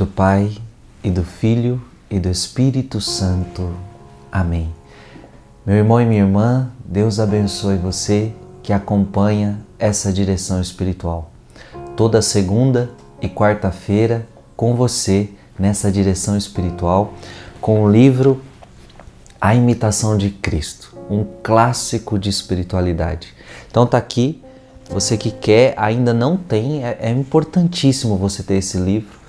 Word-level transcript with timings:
do 0.00 0.06
Pai 0.06 0.50
e 1.04 1.10
do 1.10 1.22
Filho 1.22 1.78
e 2.10 2.18
do 2.18 2.30
Espírito 2.30 3.02
Santo. 3.02 3.70
Amém. 4.32 4.72
Meu 5.66 5.76
irmão 5.76 6.00
e 6.00 6.06
minha 6.06 6.22
irmã, 6.22 6.70
Deus 6.82 7.20
abençoe 7.20 7.76
você 7.76 8.32
que 8.62 8.72
acompanha 8.72 9.58
essa 9.78 10.10
direção 10.10 10.58
espiritual. 10.58 11.30
Toda 11.96 12.22
segunda 12.22 12.90
e 13.20 13.28
quarta-feira 13.28 14.26
com 14.56 14.74
você 14.74 15.28
nessa 15.58 15.92
direção 15.92 16.34
espiritual 16.34 17.12
com 17.60 17.84
o 17.84 17.90
livro 17.92 18.40
A 19.38 19.54
Imitação 19.54 20.16
de 20.16 20.30
Cristo, 20.30 20.96
um 21.10 21.26
clássico 21.42 22.18
de 22.18 22.30
espiritualidade. 22.30 23.34
Então 23.70 23.86
tá 23.86 23.98
aqui, 23.98 24.42
você 24.88 25.18
que 25.18 25.30
quer, 25.30 25.74
ainda 25.76 26.14
não 26.14 26.38
tem, 26.38 26.86
é, 26.86 26.96
é 27.02 27.10
importantíssimo 27.10 28.16
você 28.16 28.42
ter 28.42 28.54
esse 28.54 28.78
livro. 28.78 29.19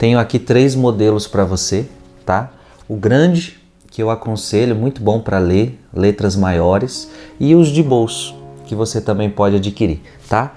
Tenho 0.00 0.18
aqui 0.18 0.38
três 0.38 0.74
modelos 0.74 1.26
para 1.26 1.44
você, 1.44 1.86
tá? 2.24 2.48
O 2.88 2.96
grande, 2.96 3.60
que 3.90 4.02
eu 4.02 4.08
aconselho, 4.08 4.74
muito 4.74 5.02
bom 5.02 5.20
para 5.20 5.38
ler, 5.38 5.78
letras 5.92 6.34
maiores, 6.34 7.10
e 7.38 7.54
os 7.54 7.68
de 7.68 7.82
bolso, 7.82 8.34
que 8.64 8.74
você 8.74 8.98
também 8.98 9.28
pode 9.28 9.56
adquirir, 9.56 10.00
tá? 10.26 10.54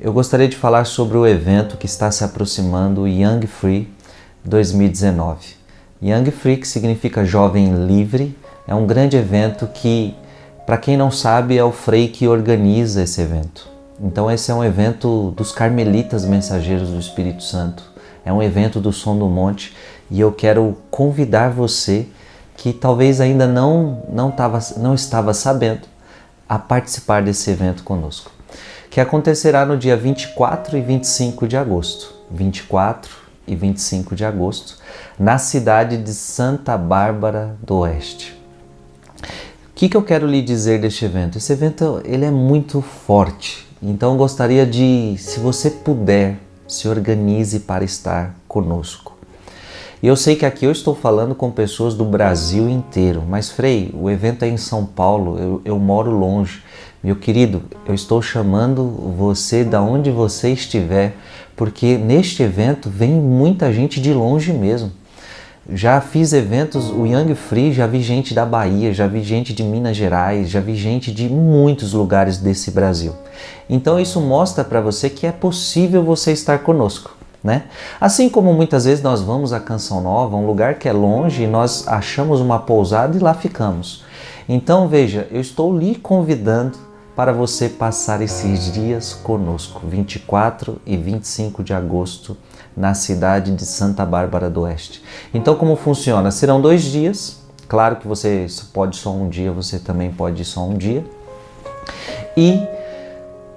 eu 0.00 0.12
gostaria 0.12 0.48
de 0.48 0.56
falar 0.56 0.86
sobre 0.86 1.18
o 1.18 1.26
evento 1.26 1.76
que 1.76 1.86
está 1.86 2.10
se 2.10 2.24
aproximando, 2.24 3.06
Young 3.06 3.46
Free 3.46 3.88
2019. 4.44 5.56
Young 6.02 6.30
Free, 6.30 6.56
que 6.56 6.66
significa 6.66 7.26
jovem 7.26 7.86
livre, 7.86 8.34
é 8.66 8.74
um 8.74 8.86
grande 8.86 9.16
evento 9.16 9.66
que, 9.66 10.14
para 10.64 10.78
quem 10.78 10.96
não 10.96 11.10
sabe, 11.10 11.58
é 11.58 11.64
o 11.64 11.72
Frei 11.72 12.08
que 12.08 12.26
organiza 12.26 13.02
esse 13.02 13.20
evento. 13.20 13.77
Então, 14.00 14.30
esse 14.30 14.50
é 14.50 14.54
um 14.54 14.64
evento 14.64 15.32
dos 15.36 15.50
Carmelitas 15.52 16.24
Mensageiros 16.24 16.90
do 16.90 16.98
Espírito 16.98 17.42
Santo. 17.42 17.82
É 18.24 18.32
um 18.32 18.42
evento 18.42 18.80
do 18.80 18.92
Som 18.92 19.18
do 19.18 19.26
Monte 19.26 19.74
e 20.10 20.20
eu 20.20 20.32
quero 20.32 20.76
convidar 20.90 21.50
você 21.50 22.06
que 22.56 22.72
talvez 22.72 23.20
ainda 23.20 23.46
não, 23.46 24.02
não, 24.08 24.30
tava, 24.30 24.58
não 24.76 24.94
estava 24.94 25.32
sabendo 25.32 25.88
a 26.48 26.58
participar 26.58 27.22
desse 27.22 27.50
evento 27.50 27.82
conosco, 27.84 28.30
que 28.90 29.00
acontecerá 29.00 29.66
no 29.66 29.76
dia 29.76 29.96
24 29.96 30.76
e 30.76 30.80
25 30.80 31.46
de 31.46 31.56
agosto. 31.56 32.14
24 32.30 33.10
e 33.46 33.56
25 33.56 34.14
de 34.14 34.24
agosto, 34.24 34.76
na 35.18 35.38
cidade 35.38 35.96
de 35.96 36.12
Santa 36.12 36.76
Bárbara 36.76 37.56
do 37.62 37.78
Oeste. 37.78 38.38
O 39.22 39.74
que, 39.74 39.88
que 39.88 39.96
eu 39.96 40.02
quero 40.02 40.26
lhe 40.26 40.42
dizer 40.42 40.80
deste 40.80 41.04
evento? 41.04 41.38
Esse 41.38 41.52
evento 41.52 42.02
ele 42.04 42.24
é 42.24 42.30
muito 42.30 42.82
forte, 42.82 43.67
então 43.82 44.16
gostaria 44.16 44.66
de, 44.66 45.14
se 45.18 45.38
você 45.38 45.70
puder, 45.70 46.36
se 46.66 46.88
organize 46.88 47.60
para 47.60 47.84
estar 47.84 48.34
conosco. 48.46 49.16
E 50.02 50.06
eu 50.06 50.14
sei 50.14 50.36
que 50.36 50.46
aqui 50.46 50.64
eu 50.64 50.70
estou 50.70 50.94
falando 50.94 51.34
com 51.34 51.50
pessoas 51.50 51.94
do 51.94 52.04
Brasil 52.04 52.68
inteiro, 52.68 53.24
mas 53.28 53.50
Frei, 53.50 53.92
o 53.94 54.08
evento 54.08 54.44
é 54.44 54.48
em 54.48 54.56
São 54.56 54.84
Paulo, 54.84 55.38
eu, 55.38 55.62
eu 55.64 55.78
moro 55.78 56.10
longe. 56.10 56.62
Meu 57.02 57.16
querido, 57.16 57.62
eu 57.86 57.94
estou 57.94 58.20
chamando 58.22 58.84
você 59.16 59.64
da 59.64 59.80
onde 59.80 60.10
você 60.10 60.50
estiver, 60.50 61.16
porque 61.56 61.96
neste 61.96 62.42
evento 62.42 62.88
vem 62.88 63.10
muita 63.12 63.72
gente 63.72 64.00
de 64.00 64.12
longe 64.12 64.52
mesmo. 64.52 64.92
Já 65.70 66.00
fiz 66.00 66.32
eventos, 66.32 66.90
o 66.90 67.06
Young 67.06 67.34
Free, 67.34 67.72
já 67.72 67.86
vi 67.86 68.00
gente 68.00 68.32
da 68.32 68.46
Bahia, 68.46 68.92
já 68.94 69.06
vi 69.06 69.22
gente 69.22 69.52
de 69.52 69.62
Minas 69.62 69.96
Gerais, 69.96 70.48
já 70.48 70.60
vi 70.60 70.74
gente 70.74 71.12
de 71.12 71.28
muitos 71.28 71.92
lugares 71.92 72.38
desse 72.38 72.70
Brasil. 72.70 73.14
Então 73.68 74.00
isso 74.00 74.20
mostra 74.20 74.64
para 74.64 74.80
você 74.80 75.10
que 75.10 75.26
é 75.26 75.32
possível 75.32 76.02
você 76.02 76.32
estar 76.32 76.60
conosco 76.60 77.18
né? 77.42 77.64
Assim 78.00 78.28
como 78.28 78.52
muitas 78.52 78.84
vezes 78.84 79.02
nós 79.02 79.22
vamos 79.22 79.52
a 79.52 79.60
Canção 79.60 80.00
Nova, 80.00 80.36
um 80.36 80.46
lugar 80.46 80.74
que 80.74 80.88
é 80.88 80.92
longe, 80.92 81.44
e 81.44 81.46
nós 81.46 81.86
achamos 81.86 82.40
uma 82.40 82.58
pousada 82.58 83.16
e 83.16 83.20
lá 83.20 83.34
ficamos. 83.34 84.04
Então 84.48 84.88
veja, 84.88 85.26
eu 85.30 85.40
estou 85.40 85.76
lhe 85.76 85.94
convidando 85.94 86.78
para 87.14 87.32
você 87.32 87.68
passar 87.68 88.20
esses 88.22 88.72
dias 88.72 89.12
conosco, 89.12 89.80
24 89.86 90.80
e 90.86 90.96
25 90.96 91.64
de 91.64 91.74
agosto, 91.74 92.36
na 92.78 92.94
cidade 92.94 93.50
de 93.50 93.66
Santa 93.66 94.06
Bárbara 94.06 94.48
do 94.48 94.60
Oeste. 94.60 95.02
Então 95.34 95.56
como 95.56 95.74
funciona? 95.74 96.30
Serão 96.30 96.60
dois 96.60 96.82
dias. 96.82 97.40
Claro 97.66 97.96
que 97.96 98.06
você 98.06 98.46
pode 98.72 98.96
só 98.96 99.10
um 99.10 99.28
dia, 99.28 99.50
você 99.50 99.78
também 99.78 100.10
pode 100.10 100.44
só 100.44 100.64
um 100.64 100.74
dia. 100.74 101.04
E 102.36 102.62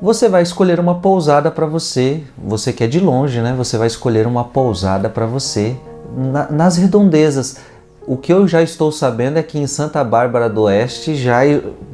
você 0.01 0.27
vai 0.27 0.41
escolher 0.41 0.79
uma 0.79 0.95
pousada 0.95 1.51
para 1.51 1.67
você, 1.67 2.23
você 2.35 2.73
que 2.73 2.83
é 2.83 2.87
de 2.87 2.99
longe, 2.99 3.39
né? 3.39 3.53
Você 3.55 3.77
vai 3.77 3.85
escolher 3.85 4.25
uma 4.25 4.43
pousada 4.43 5.07
para 5.07 5.27
você 5.27 5.77
na, 6.17 6.51
nas 6.51 6.77
redondezas. 6.77 7.57
O 8.07 8.17
que 8.17 8.33
eu 8.33 8.47
já 8.47 8.63
estou 8.63 8.91
sabendo 8.91 9.37
é 9.37 9.43
que 9.43 9.59
em 9.59 9.67
Santa 9.67 10.03
Bárbara 10.03 10.49
do 10.49 10.63
Oeste 10.63 11.13
já 11.13 11.41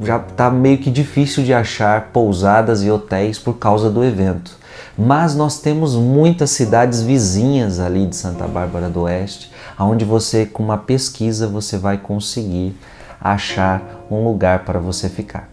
já 0.02 0.18
está 0.18 0.50
meio 0.50 0.78
que 0.78 0.90
difícil 0.90 1.44
de 1.44 1.54
achar 1.54 2.12
pousadas 2.14 2.82
e 2.82 2.90
hotéis 2.90 3.38
por 3.38 3.56
causa 3.56 3.90
do 3.90 4.02
evento. 4.02 4.58
Mas 4.98 5.36
nós 5.36 5.60
temos 5.60 5.96
muitas 5.96 6.50
cidades 6.50 7.02
vizinhas 7.02 7.80
ali 7.80 8.08
de 8.08 8.16
Santa 8.16 8.48
Bárbara 8.48 8.90
do 8.90 9.02
Oeste, 9.02 9.52
aonde 9.78 10.04
você 10.04 10.46
com 10.46 10.64
uma 10.64 10.78
pesquisa 10.78 11.48
você 11.48 11.78
vai 11.78 11.98
conseguir 11.98 12.76
achar 13.22 14.06
um 14.10 14.24
lugar 14.24 14.66
para 14.66 14.80
você 14.80 15.08
ficar 15.08 15.50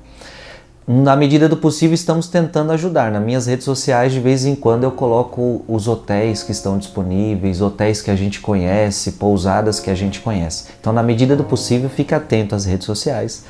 na 0.86 1.16
medida 1.16 1.48
do 1.48 1.56
possível, 1.56 1.94
estamos 1.94 2.28
tentando 2.28 2.70
ajudar. 2.72 3.10
Nas 3.10 3.22
minhas 3.22 3.46
redes 3.46 3.64
sociais, 3.64 4.12
de 4.12 4.20
vez 4.20 4.44
em 4.44 4.54
quando, 4.54 4.84
eu 4.84 4.92
coloco 4.92 5.64
os 5.66 5.88
hotéis 5.88 6.42
que 6.42 6.52
estão 6.52 6.76
disponíveis, 6.76 7.62
hotéis 7.62 8.02
que 8.02 8.10
a 8.10 8.16
gente 8.16 8.40
conhece, 8.40 9.12
pousadas 9.12 9.80
que 9.80 9.90
a 9.90 9.94
gente 9.94 10.20
conhece. 10.20 10.66
Então, 10.78 10.92
na 10.92 11.02
medida 11.02 11.34
do 11.34 11.44
possível, 11.44 11.88
fique 11.88 12.14
atento 12.14 12.54
às 12.54 12.66
redes 12.66 12.84
sociais 12.84 13.44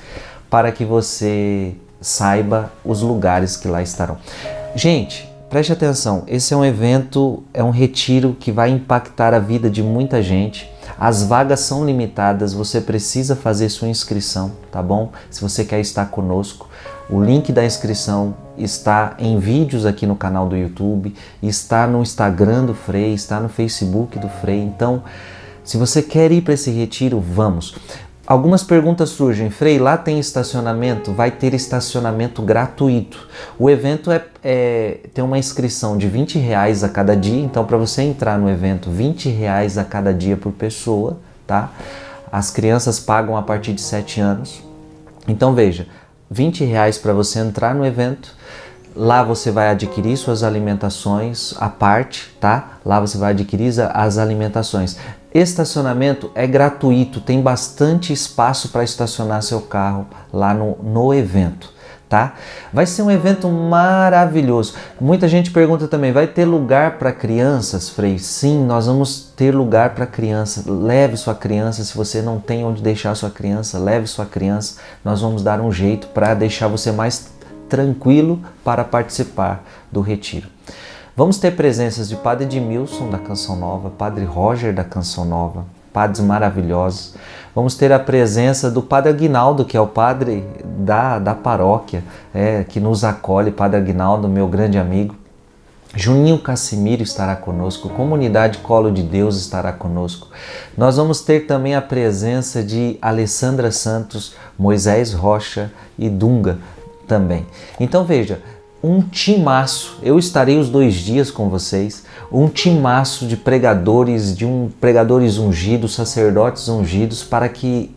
para 0.48 0.70
que 0.70 0.84
você 0.84 1.74
saiba 2.00 2.72
os 2.84 3.02
lugares 3.02 3.56
que 3.56 3.66
lá 3.66 3.82
estarão. 3.82 4.16
Gente, 4.76 5.28
preste 5.54 5.72
atenção: 5.72 6.24
esse 6.26 6.52
é 6.52 6.56
um 6.56 6.64
evento, 6.64 7.44
é 7.54 7.62
um 7.62 7.70
retiro 7.70 8.36
que 8.40 8.50
vai 8.50 8.70
impactar 8.70 9.32
a 9.32 9.38
vida 9.38 9.70
de 9.70 9.84
muita 9.84 10.20
gente. 10.20 10.68
As 10.98 11.22
vagas 11.22 11.60
são 11.60 11.86
limitadas, 11.86 12.52
você 12.52 12.80
precisa 12.80 13.36
fazer 13.36 13.68
sua 13.68 13.86
inscrição, 13.86 14.50
tá 14.72 14.82
bom? 14.82 15.12
Se 15.30 15.40
você 15.40 15.64
quer 15.64 15.78
estar 15.78 16.06
conosco. 16.06 16.68
O 17.08 17.22
link 17.22 17.52
da 17.52 17.64
inscrição 17.64 18.34
está 18.58 19.14
em 19.16 19.38
vídeos 19.38 19.86
aqui 19.86 20.06
no 20.06 20.16
canal 20.16 20.48
do 20.48 20.56
YouTube, 20.56 21.14
está 21.40 21.86
no 21.86 22.02
Instagram 22.02 22.64
do 22.64 22.74
Frei, 22.74 23.14
está 23.14 23.38
no 23.38 23.48
Facebook 23.48 24.18
do 24.18 24.28
Frei. 24.28 24.60
Então, 24.60 25.04
se 25.62 25.76
você 25.76 26.02
quer 26.02 26.32
ir 26.32 26.42
para 26.42 26.54
esse 26.54 26.72
retiro, 26.72 27.20
vamos. 27.20 27.76
Algumas 28.26 28.62
perguntas 28.62 29.10
surgem. 29.10 29.50
Frei, 29.50 29.78
lá 29.78 29.98
tem 29.98 30.18
estacionamento? 30.18 31.12
Vai 31.12 31.30
ter 31.30 31.52
estacionamento 31.52 32.40
gratuito. 32.40 33.28
O 33.58 33.68
evento 33.68 34.10
é, 34.10 34.24
é 34.42 35.00
tem 35.12 35.22
uma 35.22 35.38
inscrição 35.38 35.98
de 35.98 36.08
20 36.08 36.38
reais 36.38 36.82
a 36.82 36.88
cada 36.88 37.14
dia. 37.14 37.44
Então, 37.44 37.66
para 37.66 37.76
você 37.76 38.02
entrar 38.02 38.38
no 38.38 38.48
evento, 38.48 38.90
20 38.90 39.28
reais 39.28 39.76
a 39.76 39.84
cada 39.84 40.14
dia 40.14 40.38
por 40.38 40.52
pessoa, 40.52 41.18
tá? 41.46 41.70
As 42.32 42.50
crianças 42.50 42.98
pagam 42.98 43.36
a 43.36 43.42
partir 43.42 43.74
de 43.74 43.82
7 43.82 44.22
anos. 44.22 44.62
Então, 45.28 45.54
veja, 45.54 45.86
20 46.30 46.64
reais 46.64 46.96
para 46.96 47.12
você 47.12 47.40
entrar 47.40 47.74
no 47.74 47.84
evento. 47.84 48.34
Lá 48.96 49.22
você 49.22 49.50
vai 49.50 49.68
adquirir 49.68 50.16
suas 50.16 50.42
alimentações 50.42 51.54
à 51.58 51.68
parte, 51.68 52.34
tá? 52.40 52.78
Lá 52.84 53.00
você 53.00 53.18
vai 53.18 53.32
adquirir 53.32 53.74
as 53.92 54.16
alimentações. 54.16 54.96
Estacionamento 55.34 56.30
é 56.32 56.46
gratuito, 56.46 57.20
tem 57.20 57.42
bastante 57.42 58.12
espaço 58.12 58.68
para 58.68 58.84
estacionar 58.84 59.42
seu 59.42 59.60
carro 59.60 60.06
lá 60.32 60.54
no, 60.54 60.76
no 60.80 61.12
evento 61.12 61.74
tá? 62.14 62.34
Vai 62.72 62.86
ser 62.86 63.02
um 63.02 63.10
evento 63.10 63.48
maravilhoso. 63.48 64.74
Muita 65.00 65.26
gente 65.26 65.50
pergunta 65.50 65.88
também: 65.88 66.12
vai 66.12 66.28
ter 66.28 66.44
lugar 66.44 66.96
para 66.98 67.10
crianças, 67.10 67.88
Frei? 67.88 68.20
Sim, 68.20 68.64
nós 68.64 68.86
vamos 68.86 69.32
ter 69.36 69.52
lugar 69.52 69.96
para 69.96 70.06
criança. 70.06 70.62
Leve 70.70 71.16
sua 71.16 71.34
criança. 71.34 71.82
Se 71.82 71.96
você 71.96 72.22
não 72.22 72.38
tem 72.38 72.64
onde 72.64 72.82
deixar 72.82 73.16
sua 73.16 73.30
criança, 73.30 73.78
leve 73.78 74.06
sua 74.06 74.26
criança. 74.26 74.76
Nós 75.04 75.20
vamos 75.20 75.42
dar 75.42 75.60
um 75.60 75.72
jeito 75.72 76.06
para 76.08 76.34
deixar 76.34 76.68
você 76.68 76.92
mais 76.92 77.32
tranquilo 77.68 78.40
para 78.62 78.84
participar 78.84 79.64
do 79.90 80.00
retiro. 80.00 80.48
Vamos 81.16 81.38
ter 81.38 81.52
presenças 81.52 82.08
de 82.08 82.16
Padre 82.16 82.44
Edmilson 82.44 83.08
da 83.08 83.18
Canção 83.18 83.54
Nova, 83.54 83.88
Padre 83.88 84.24
Roger 84.24 84.74
da 84.74 84.82
Canção 84.82 85.24
Nova, 85.24 85.64
padres 85.92 86.18
maravilhosos. 86.18 87.14
Vamos 87.54 87.76
ter 87.76 87.92
a 87.92 88.00
presença 88.00 88.68
do 88.68 88.82
Padre 88.82 89.10
Aguinaldo, 89.10 89.64
que 89.64 89.76
é 89.76 89.80
o 89.80 89.86
padre 89.86 90.44
da, 90.64 91.20
da 91.20 91.32
paróquia, 91.32 92.02
é, 92.34 92.64
que 92.64 92.80
nos 92.80 93.04
acolhe, 93.04 93.52
Padre 93.52 93.76
Aguinaldo, 93.76 94.28
meu 94.28 94.48
grande 94.48 94.76
amigo. 94.76 95.14
Juninho 95.94 96.36
Cassimiro 96.36 97.04
estará 97.04 97.36
conosco, 97.36 97.88
Comunidade 97.90 98.58
Colo 98.58 98.90
de 98.90 99.04
Deus 99.04 99.36
estará 99.36 99.72
conosco. 99.72 100.26
Nós 100.76 100.96
vamos 100.96 101.20
ter 101.20 101.46
também 101.46 101.76
a 101.76 101.80
presença 101.80 102.60
de 102.60 102.98
Alessandra 103.00 103.70
Santos, 103.70 104.34
Moisés 104.58 105.12
Rocha 105.12 105.70
e 105.96 106.08
Dunga 106.08 106.58
também. 107.06 107.46
Então 107.78 108.04
veja, 108.04 108.40
um 108.84 109.00
timaço. 109.00 109.96
Eu 110.02 110.18
estarei 110.18 110.58
os 110.58 110.68
dois 110.68 110.96
dias 110.96 111.30
com 111.30 111.48
vocês. 111.48 112.04
Um 112.30 112.48
timaço 112.48 113.26
de 113.26 113.34
pregadores, 113.34 114.36
de 114.36 114.44
um 114.44 114.70
pregadores 114.78 115.38
ungidos, 115.38 115.94
sacerdotes 115.94 116.68
ungidos, 116.68 117.24
para 117.24 117.48
que 117.48 117.96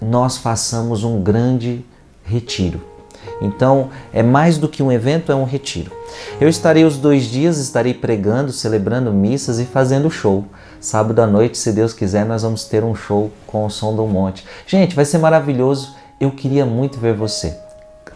nós 0.00 0.38
façamos 0.38 1.04
um 1.04 1.22
grande 1.22 1.84
retiro. 2.24 2.82
Então, 3.40 3.90
é 4.12 4.24
mais 4.24 4.58
do 4.58 4.68
que 4.68 4.82
um 4.82 4.90
evento, 4.90 5.30
é 5.30 5.36
um 5.36 5.44
retiro. 5.44 5.92
Eu 6.40 6.48
estarei 6.48 6.84
os 6.84 6.96
dois 6.96 7.26
dias, 7.26 7.58
estarei 7.58 7.94
pregando, 7.94 8.50
celebrando 8.50 9.12
missas 9.12 9.60
e 9.60 9.64
fazendo 9.64 10.10
show. 10.10 10.44
Sábado 10.80 11.20
à 11.22 11.28
noite, 11.28 11.56
se 11.56 11.70
Deus 11.70 11.92
quiser, 11.92 12.26
nós 12.26 12.42
vamos 12.42 12.64
ter 12.64 12.82
um 12.82 12.96
show 12.96 13.30
com 13.46 13.64
o 13.64 13.70
som 13.70 13.94
do 13.94 14.04
monte. 14.08 14.44
Gente, 14.66 14.96
vai 14.96 15.04
ser 15.04 15.18
maravilhoso. 15.18 15.94
Eu 16.18 16.32
queria 16.32 16.66
muito 16.66 16.98
ver 16.98 17.14
você. 17.14 17.56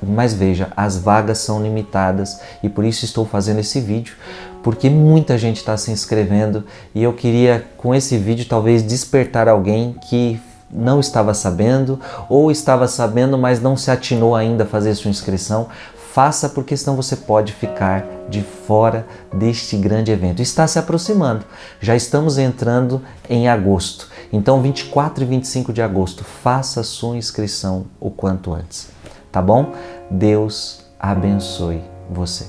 Mas 0.02 0.34
veja, 0.34 0.68
as 0.76 0.96
vagas 0.96 1.38
são 1.38 1.62
limitadas 1.62 2.40
e 2.62 2.68
por 2.68 2.84
isso 2.84 3.04
estou 3.04 3.24
fazendo 3.24 3.60
esse 3.60 3.80
vídeo, 3.80 4.14
porque 4.62 4.90
muita 4.90 5.38
gente 5.38 5.56
está 5.58 5.76
se 5.76 5.90
inscrevendo 5.90 6.64
e 6.94 7.02
eu 7.02 7.12
queria 7.12 7.64
com 7.76 7.94
esse 7.94 8.16
vídeo 8.18 8.46
talvez 8.48 8.82
despertar 8.82 9.48
alguém 9.48 9.94
que 10.08 10.40
não 10.70 11.00
estava 11.00 11.32
sabendo 11.32 12.00
ou 12.28 12.50
estava 12.50 12.88
sabendo, 12.88 13.38
mas 13.38 13.60
não 13.60 13.76
se 13.76 13.90
atinou 13.90 14.34
ainda 14.34 14.64
a 14.64 14.66
fazer 14.66 14.94
sua 14.94 15.10
inscrição. 15.10 15.68
Faça, 16.12 16.48
porque 16.48 16.74
senão 16.76 16.96
você 16.96 17.14
pode 17.14 17.52
ficar 17.52 18.06
de 18.28 18.42
fora 18.42 19.06
deste 19.34 19.76
grande 19.76 20.10
evento. 20.10 20.40
Está 20.40 20.66
se 20.66 20.78
aproximando, 20.78 21.44
já 21.78 21.94
estamos 21.94 22.38
entrando 22.38 23.02
em 23.28 23.48
agosto. 23.48 24.08
Então, 24.32 24.62
24 24.62 25.24
e 25.24 25.26
25 25.26 25.72
de 25.74 25.82
agosto, 25.82 26.24
faça 26.24 26.82
sua 26.82 27.16
inscrição 27.16 27.86
o 28.00 28.10
quanto 28.10 28.52
antes 28.52 28.95
tá 29.36 29.42
bom? 29.42 29.74
Deus 30.10 30.80
abençoe 30.98 31.82
você. 32.10 32.46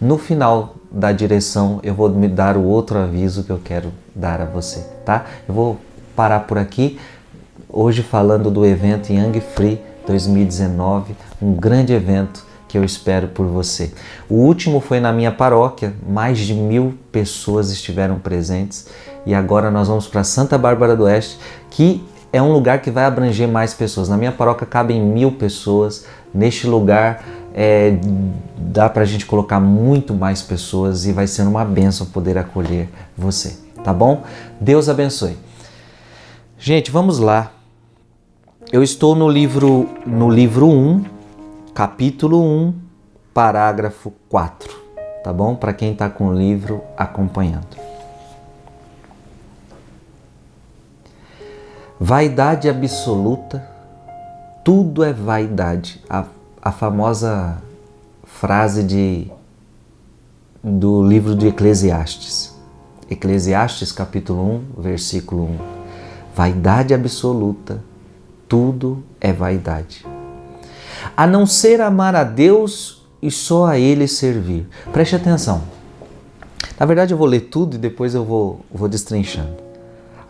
No 0.00 0.16
final 0.16 0.76
da 0.90 1.12
direção, 1.12 1.80
eu 1.82 1.92
vou 1.92 2.08
me 2.08 2.28
dar 2.28 2.56
o 2.56 2.64
outro 2.64 2.98
aviso 2.98 3.44
que 3.44 3.50
eu 3.50 3.60
quero 3.62 3.92
dar 4.14 4.40
a 4.40 4.46
você, 4.46 4.80
tá? 5.04 5.26
Eu 5.46 5.54
vou 5.54 5.76
parar 6.14 6.40
por 6.40 6.56
aqui, 6.56 6.98
hoje 7.68 8.02
falando 8.02 8.50
do 8.50 8.64
evento 8.64 9.12
Young 9.12 9.38
Free 9.38 9.78
2019, 10.06 11.14
um 11.42 11.52
grande 11.52 11.92
evento 11.92 12.46
que 12.66 12.78
eu 12.78 12.82
espero 12.82 13.28
por 13.28 13.44
você. 13.44 13.92
O 14.30 14.36
último 14.36 14.80
foi 14.80 14.98
na 14.98 15.12
minha 15.12 15.30
paróquia, 15.30 15.92
mais 16.08 16.38
de 16.38 16.54
mil 16.54 16.94
pessoas 17.12 17.70
estiveram 17.70 18.18
presentes 18.18 18.88
e 19.26 19.34
agora 19.34 19.70
nós 19.70 19.88
vamos 19.88 20.06
para 20.06 20.24
Santa 20.24 20.56
Bárbara 20.56 20.96
do 20.96 21.04
Oeste, 21.04 21.38
que 21.70 22.02
é 22.36 22.42
um 22.42 22.52
lugar 22.52 22.82
que 22.82 22.90
vai 22.90 23.04
abranger 23.04 23.48
mais 23.48 23.72
pessoas. 23.72 24.08
Na 24.08 24.16
minha 24.16 24.32
paróquia 24.32 24.66
cabem 24.66 25.00
mil 25.00 25.32
pessoas. 25.32 26.06
Neste 26.34 26.66
lugar 26.66 27.24
é, 27.54 27.96
dá 28.56 28.88
para 28.88 29.02
a 29.02 29.06
gente 29.06 29.24
colocar 29.24 29.58
muito 29.58 30.12
mais 30.12 30.42
pessoas 30.42 31.06
e 31.06 31.12
vai 31.12 31.26
ser 31.26 31.42
uma 31.42 31.64
benção 31.64 32.06
poder 32.06 32.36
acolher 32.36 32.90
você, 33.16 33.56
tá 33.82 33.92
bom? 33.94 34.22
Deus 34.60 34.90
abençoe. 34.90 35.38
Gente, 36.58 36.90
vamos 36.90 37.18
lá. 37.18 37.52
Eu 38.70 38.82
estou 38.82 39.14
no 39.14 39.28
livro 39.28 39.88
no 40.04 40.28
livro 40.28 40.68
1, 40.68 41.04
capítulo 41.72 42.42
1, 42.42 42.74
parágrafo 43.32 44.12
4, 44.28 44.74
tá 45.24 45.32
bom? 45.32 45.54
Para 45.54 45.72
quem 45.72 45.92
está 45.92 46.10
com 46.10 46.28
o 46.28 46.34
livro 46.34 46.82
acompanhando. 46.96 47.85
Vaidade 51.98 52.68
absoluta, 52.68 53.66
tudo 54.62 55.02
é 55.02 55.14
vaidade. 55.14 56.02
A, 56.10 56.26
a 56.60 56.70
famosa 56.70 57.56
frase 58.22 58.82
de, 58.82 59.30
do 60.62 61.02
livro 61.02 61.34
de 61.34 61.46
Eclesiastes. 61.46 62.54
Eclesiastes 63.10 63.92
capítulo 63.92 64.62
1, 64.76 64.82
versículo 64.82 65.44
1. 65.44 65.58
Vaidade 66.34 66.92
absoluta, 66.92 67.82
tudo 68.46 69.02
é 69.18 69.32
vaidade. 69.32 70.04
A 71.16 71.26
não 71.26 71.46
ser 71.46 71.80
amar 71.80 72.14
a 72.14 72.24
Deus 72.24 73.06
e 73.22 73.30
só 73.30 73.68
a 73.68 73.78
Ele 73.78 74.06
servir. 74.06 74.68
Preste 74.92 75.16
atenção. 75.16 75.62
Na 76.78 76.84
verdade, 76.84 77.14
eu 77.14 77.18
vou 77.18 77.26
ler 77.26 77.48
tudo 77.48 77.76
e 77.76 77.78
depois 77.78 78.14
eu 78.14 78.22
vou, 78.22 78.60
vou 78.70 78.86
destrinchando 78.86 79.65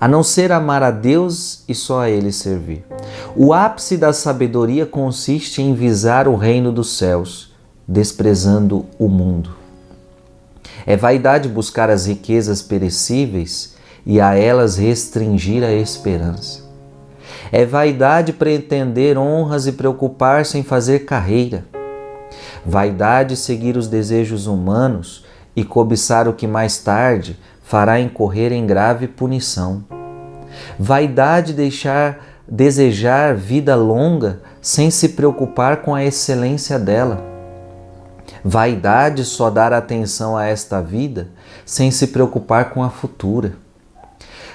a 0.01 0.07
não 0.07 0.23
ser 0.23 0.53
amar 0.53 0.83
a 0.83 0.91
Deus 0.91 1.65
e 1.69 1.75
só 1.75 2.01
a 2.01 2.11
Ele 2.11 2.31
servir. 2.31 2.85
O 3.35 3.53
ápice 3.53 3.97
da 3.97 4.13
sabedoria 4.13 4.85
consiste 4.85 5.63
em 5.63 5.75
visar 5.75 6.29
o 6.29 6.37
reino 6.37 6.71
dos 6.71 6.97
céus, 6.97 7.55
desprezando 7.89 8.85
o 8.99 9.09
mundo. 9.09 9.51
É 10.87 10.97
vaidade 10.97 11.49
buscar 11.49 11.91
as 11.91 12.07
riquezas 12.07 12.63
perecíveis 12.63 13.75
e 14.05 14.21
a 14.21 14.37
elas 14.37 14.77
restringir 14.77 15.65
a 15.65 15.73
esperança. 15.73 16.65
É 17.51 17.65
vaidade 17.65 18.33
pretender 18.33 19.19
honras 19.19 19.67
e 19.67 19.73
preocupar-se 19.73 20.59
em 20.59 20.63
fazer 20.63 21.01
carreira. 21.01 21.65
Vaidade 22.65 23.37
seguir 23.37 23.77
os 23.77 23.89
desejos 23.89 24.47
humanos 24.47 25.25
e 25.55 25.65
cobiçar 25.65 26.29
o 26.29 26.35
que 26.35 26.47
mais 26.47 26.79
tarde 26.79 27.39
fará 27.63 28.01
incorrer 28.01 28.53
em 28.53 28.67
grave 28.67 29.09
punição. 29.09 29.96
Vaidade 30.79 31.53
deixar 31.53 32.19
desejar 32.47 33.35
vida 33.35 33.75
longa 33.75 34.41
sem 34.61 34.91
se 34.91 35.11
preocupar 35.11 35.79
com 35.79 35.95
a 35.95 36.05
excelência 36.05 36.79
dela. 36.79 37.25
Vaidade 38.45 39.25
só 39.25 39.51
dar 39.51 39.73
atenção 39.73 40.37
a 40.37 40.47
esta 40.47 40.81
vida 40.81 41.29
sem 41.65 41.91
se 41.91 42.09
preocupar 42.09 42.71
com 42.71 42.83
a 42.83 42.91
futura. 42.91 43.55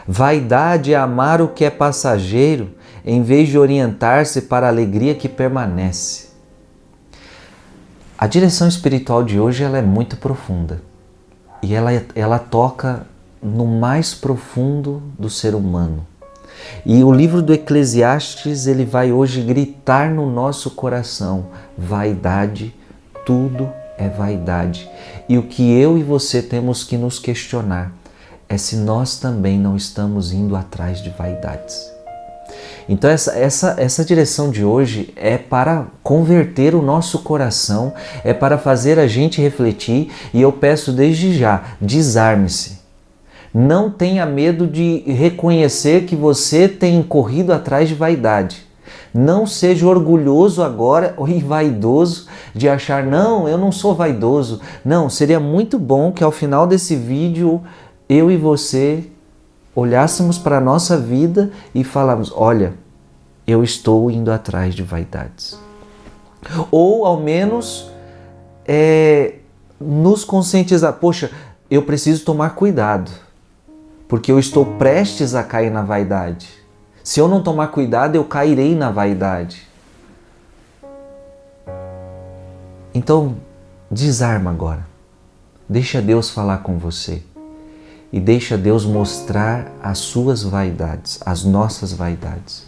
Vaidade 0.08 0.94
é 0.94 0.98
amar 0.98 1.42
o 1.42 1.50
que 1.50 1.66
é 1.66 1.70
passageiro 1.70 2.72
em 3.04 3.22
vez 3.24 3.50
de 3.50 3.58
orientar-se 3.58 4.44
para 4.44 4.68
a 4.68 4.70
alegria 4.70 5.16
que 5.16 5.28
permanece. 5.28 6.30
A 8.18 8.28
direção 8.28 8.68
espiritual 8.68 9.24
de 9.24 9.40
hoje 9.40 9.64
ela 9.64 9.78
é 9.78 9.82
muito 9.82 10.16
profunda 10.18 10.82
e 11.64 11.74
ela, 11.74 11.92
ela 12.16 12.40
toca 12.40 13.08
no 13.42 13.66
mais 13.66 14.14
profundo 14.14 15.02
do 15.18 15.30
ser 15.30 15.56
humano. 15.56 16.06
E 16.86 17.04
o 17.04 17.12
livro 17.12 17.42
do 17.42 17.54
Eclesiastes 17.54 18.68
ele 18.68 18.86
vai 18.86 19.12
hoje 19.12 19.42
gritar 19.42 20.10
no 20.10 20.30
nosso 20.30 20.72
coração: 20.72 21.48
vaidade, 21.78 22.74
tudo 23.26 23.70
é 23.98 24.10
vaidade. 24.10 24.90
E 25.30 25.38
o 25.38 25.44
que 25.44 25.72
eu 25.80 25.98
e 25.98 26.04
você 26.04 26.42
temos 26.42 26.84
que 26.84 26.98
nos 26.98 27.20
questionar 27.20 27.92
é 28.50 28.58
se 28.58 28.76
nós 28.76 29.18
também 29.18 29.58
não 29.58 29.78
estamos 29.78 30.32
indo 30.32 30.56
atrás 30.56 31.02
de 31.02 31.10
vaidades. 31.10 31.90
Então, 32.90 33.10
essa, 33.10 33.38
essa, 33.38 33.76
essa 33.78 34.04
direção 34.04 34.50
de 34.50 34.66
hoje 34.66 35.14
é 35.16 35.38
para 35.38 35.86
converter 36.04 36.76
o 36.76 36.82
nosso 36.82 37.20
coração, 37.20 37.94
é 38.24 38.34
para 38.34 38.58
fazer 38.58 39.00
a 39.00 39.08
gente 39.08 39.42
refletir 39.42 40.12
e 40.34 40.42
eu 40.42 40.52
peço 40.52 40.92
desde 40.92 41.34
já: 41.34 41.64
desarme-se. 41.80 42.81
Não 43.54 43.90
tenha 43.90 44.26
medo 44.26 44.66
de 44.66 45.00
reconhecer 45.08 46.06
que 46.06 46.16
você 46.16 46.68
tem 46.68 47.04
corrido 47.04 47.52
atrás 47.52 47.90
de 47.90 47.96
vaidade. 47.96 48.66
Não 49.14 49.46
seja 49.46 49.86
orgulhoso 49.86 50.64
agora 50.64 51.16
e 51.28 51.40
vaidoso 51.40 52.28
de 52.56 52.70
achar, 52.70 53.04
não, 53.04 53.48
eu 53.48 53.58
não 53.58 53.72
sou 53.72 53.94
vaidoso. 53.94 54.62
Não, 54.86 55.10
seria 55.10 55.40
muito 55.40 55.78
bom 55.78 56.12
que 56.12 56.24
ao 56.24 56.32
final 56.32 56.66
desse 56.66 56.96
vídeo 56.96 57.62
eu 58.08 58.32
e 58.32 58.38
você 58.38 59.06
olhássemos 59.76 60.38
para 60.38 60.58
a 60.58 60.62
nossa 60.62 60.98
vida 60.98 61.52
e 61.74 61.84
falarmos: 61.84 62.32
olha, 62.36 62.74
eu 63.46 63.64
estou 63.64 64.10
indo 64.10 64.32
atrás 64.32 64.74
de 64.74 64.84
vaidades. 64.84 65.60
Ou 66.72 67.06
ao 67.06 67.18
menos 67.18 67.92
é, 68.66 69.36
nos 69.80 70.24
conscientizar: 70.24 70.94
poxa, 70.94 71.32
eu 71.70 71.84
preciso 71.84 72.24
tomar 72.26 72.56
cuidado, 72.56 73.12
porque 74.12 74.30
eu 74.30 74.38
estou 74.38 74.66
prestes 74.66 75.36
a 75.36 75.42
cair 75.42 75.72
na 75.72 75.84
vaidade. 75.84 76.50
Se 77.02 77.22
eu 77.22 77.30
não 77.30 77.42
tomar 77.42 77.68
cuidado, 77.68 78.18
eu 78.18 78.26
cairei 78.26 78.76
na 78.76 78.92
vaidade. 78.92 79.66
Então, 82.94 83.38
desarma 83.90 84.52
agora. 84.52 84.86
Deixa 85.68 86.02
Deus 86.02 86.30
falar 86.30 86.58
com 86.58 86.78
você 86.78 87.24
e 88.12 88.20
deixa 88.20 88.58
Deus 88.58 88.84
mostrar 88.84 89.72
as 89.82 90.00
suas 90.00 90.44
vaidades, 90.44 91.18
as 91.26 91.46
nossas 91.46 91.94
vaidades. 91.94 92.66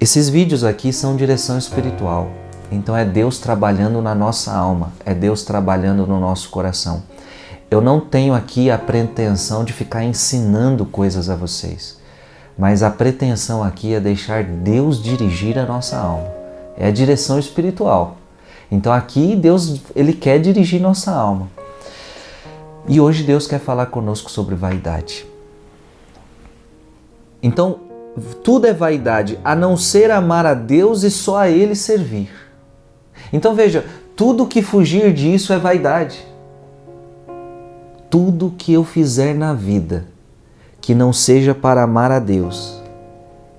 Esses 0.00 0.30
vídeos 0.30 0.64
aqui 0.64 0.90
são 0.90 1.16
direção 1.16 1.58
espiritual. 1.58 2.30
Então 2.72 2.96
é 2.96 3.04
Deus 3.04 3.38
trabalhando 3.38 4.00
na 4.00 4.14
nossa 4.14 4.54
alma, 4.54 4.94
é 5.04 5.12
Deus 5.12 5.42
trabalhando 5.42 6.06
no 6.06 6.18
nosso 6.18 6.48
coração. 6.48 7.02
Eu 7.70 7.80
não 7.80 7.98
tenho 7.98 8.32
aqui 8.32 8.70
a 8.70 8.78
pretensão 8.78 9.64
de 9.64 9.72
ficar 9.72 10.04
ensinando 10.04 10.86
coisas 10.86 11.28
a 11.28 11.34
vocês, 11.34 11.98
mas 12.56 12.82
a 12.82 12.90
pretensão 12.90 13.62
aqui 13.62 13.92
é 13.92 14.00
deixar 14.00 14.44
Deus 14.44 15.02
dirigir 15.02 15.58
a 15.58 15.66
nossa 15.66 15.96
alma. 15.96 16.28
É 16.76 16.86
a 16.86 16.92
direção 16.92 17.38
espiritual. 17.38 18.18
Então 18.70 18.92
aqui 18.92 19.34
Deus 19.34 19.80
ele 19.96 20.12
quer 20.12 20.38
dirigir 20.38 20.80
nossa 20.80 21.10
alma. 21.10 21.48
E 22.88 23.00
hoje 23.00 23.24
Deus 23.24 23.48
quer 23.48 23.58
falar 23.58 23.86
conosco 23.86 24.30
sobre 24.30 24.54
vaidade. 24.54 25.26
Então, 27.42 27.80
tudo 28.44 28.66
é 28.66 28.72
vaidade, 28.72 29.38
a 29.44 29.54
não 29.54 29.76
ser 29.76 30.10
amar 30.10 30.46
a 30.46 30.54
Deus 30.54 31.02
e 31.02 31.10
só 31.10 31.38
a 31.38 31.48
Ele 31.48 31.74
servir. 31.74 32.30
Então 33.32 33.54
veja, 33.54 33.84
tudo 34.14 34.46
que 34.46 34.62
fugir 34.62 35.12
disso 35.12 35.52
é 35.52 35.58
vaidade. 35.58 36.24
Tudo 38.08 38.54
que 38.56 38.72
eu 38.72 38.84
fizer 38.84 39.34
na 39.34 39.52
vida 39.52 40.06
que 40.80 40.94
não 40.94 41.12
seja 41.12 41.54
para 41.54 41.82
amar 41.82 42.12
a 42.12 42.20
Deus 42.20 42.80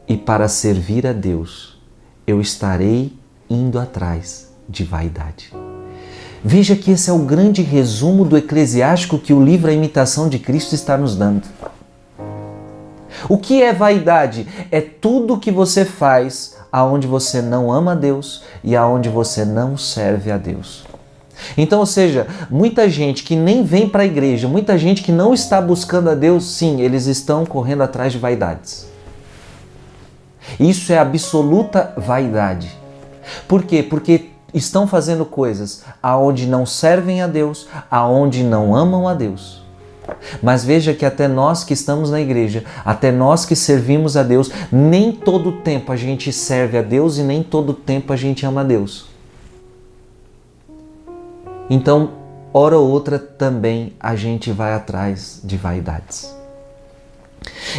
e 0.07 0.15
para 0.15 0.47
servir 0.47 1.05
a 1.05 1.11
Deus, 1.11 1.77
eu 2.25 2.39
estarei 2.39 3.13
indo 3.49 3.77
atrás 3.77 4.49
de 4.67 4.83
vaidade. 4.83 5.51
Veja 6.43 6.75
que 6.75 6.91
esse 6.91 7.09
é 7.09 7.13
o 7.13 7.19
grande 7.19 7.61
resumo 7.61 8.23
do 8.23 8.37
eclesiástico 8.37 9.19
que 9.19 9.33
o 9.33 9.43
livro 9.43 9.69
A 9.69 9.73
Imitação 9.73 10.29
de 10.29 10.39
Cristo 10.39 10.73
está 10.73 10.97
nos 10.97 11.15
dando. 11.17 11.43
O 13.27 13.37
que 13.37 13.61
é 13.61 13.73
vaidade? 13.73 14.47
É 14.71 14.79
tudo 14.79 15.39
que 15.39 15.51
você 15.51 15.83
faz 15.83 16.55
aonde 16.71 17.07
você 17.07 17.41
não 17.41 17.71
ama 17.71 17.91
a 17.93 17.95
Deus 17.95 18.43
e 18.63 18.75
aonde 18.75 19.09
você 19.09 19.43
não 19.43 19.75
serve 19.75 20.31
a 20.31 20.37
Deus. 20.37 20.85
Então, 21.57 21.79
ou 21.79 21.85
seja, 21.85 22.27
muita 22.49 22.89
gente 22.89 23.23
que 23.23 23.35
nem 23.35 23.63
vem 23.63 23.87
para 23.87 24.03
a 24.03 24.05
igreja, 24.05 24.47
muita 24.47 24.77
gente 24.77 25.03
que 25.03 25.11
não 25.11 25.33
está 25.33 25.61
buscando 25.61 26.09
a 26.09 26.15
Deus, 26.15 26.45
sim, 26.45 26.81
eles 26.81 27.05
estão 27.05 27.45
correndo 27.45 27.83
atrás 27.83 28.11
de 28.11 28.19
vaidades. 28.19 28.87
Isso 30.59 30.93
é 30.93 30.97
absoluta 30.97 31.93
vaidade. 31.97 32.71
Por 33.47 33.63
quê? 33.63 33.83
Porque 33.83 34.29
estão 34.53 34.87
fazendo 34.87 35.25
coisas 35.25 35.83
aonde 36.01 36.47
não 36.47 36.65
servem 36.65 37.21
a 37.21 37.27
Deus, 37.27 37.67
aonde 37.91 38.43
não 38.43 38.75
amam 38.75 39.07
a 39.07 39.13
Deus. 39.13 39.61
Mas 40.41 40.63
veja 40.63 40.93
que 40.93 41.05
até 41.05 41.27
nós 41.27 41.65
que 41.65 41.73
estamos 41.73 42.09
na 42.09 42.21
igreja, 42.21 42.63
até 42.85 43.11
nós 43.11 43.45
que 43.45 43.55
servimos 43.55 44.15
a 44.15 44.23
Deus, 44.23 44.49
nem 44.71 45.11
todo 45.11 45.51
tempo 45.51 45.91
a 45.91 45.97
gente 45.97 46.31
serve 46.31 46.77
a 46.77 46.81
Deus 46.81 47.17
e 47.17 47.23
nem 47.23 47.43
todo 47.43 47.73
tempo 47.73 48.13
a 48.13 48.15
gente 48.15 48.45
ama 48.45 48.61
a 48.61 48.63
Deus. 48.63 49.16
Então, 51.69 52.11
hora 52.53 52.77
ou 52.77 52.89
outra 52.89 53.19
também 53.19 53.93
a 53.99 54.15
gente 54.15 54.51
vai 54.51 54.73
atrás 54.73 55.41
de 55.43 55.57
vaidades. 55.57 56.35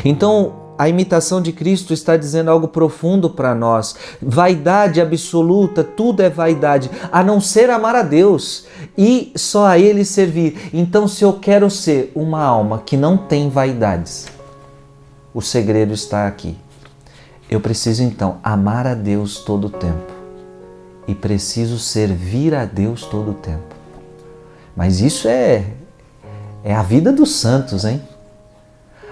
Então, 0.04 0.68
a 0.78 0.88
imitação 0.88 1.42
de 1.42 1.52
Cristo 1.52 1.92
está 1.92 2.16
dizendo 2.16 2.50
algo 2.50 2.68
profundo 2.68 3.28
para 3.28 3.52
nós. 3.54 3.96
Vaidade 4.22 5.00
absoluta, 5.00 5.82
tudo 5.82 6.22
é 6.22 6.30
vaidade, 6.30 6.88
a 7.10 7.22
não 7.24 7.40
ser 7.40 7.68
amar 7.68 7.96
a 7.96 8.02
Deus 8.02 8.66
e 8.96 9.32
só 9.34 9.66
a 9.66 9.78
Ele 9.78 10.04
servir. 10.04 10.70
Então, 10.72 11.08
se 11.08 11.24
eu 11.24 11.32
quero 11.32 11.68
ser 11.68 12.12
uma 12.14 12.44
alma 12.44 12.82
que 12.86 12.96
não 12.96 13.16
tem 13.16 13.50
vaidades, 13.50 14.28
o 15.34 15.40
segredo 15.42 15.92
está 15.92 16.28
aqui. 16.28 16.56
Eu 17.50 17.60
preciso 17.60 18.02
então 18.02 18.38
amar 18.42 18.86
a 18.86 18.94
Deus 18.94 19.38
todo 19.38 19.66
o 19.66 19.70
tempo 19.70 20.12
e 21.08 21.14
preciso 21.14 21.78
servir 21.78 22.54
a 22.54 22.64
Deus 22.66 23.04
todo 23.06 23.30
o 23.30 23.34
tempo. 23.34 23.77
Mas 24.78 25.00
isso 25.00 25.28
é 25.28 25.64
é 26.64 26.74
a 26.74 26.82
vida 26.82 27.12
dos 27.12 27.36
santos, 27.36 27.84
hein? 27.84 28.00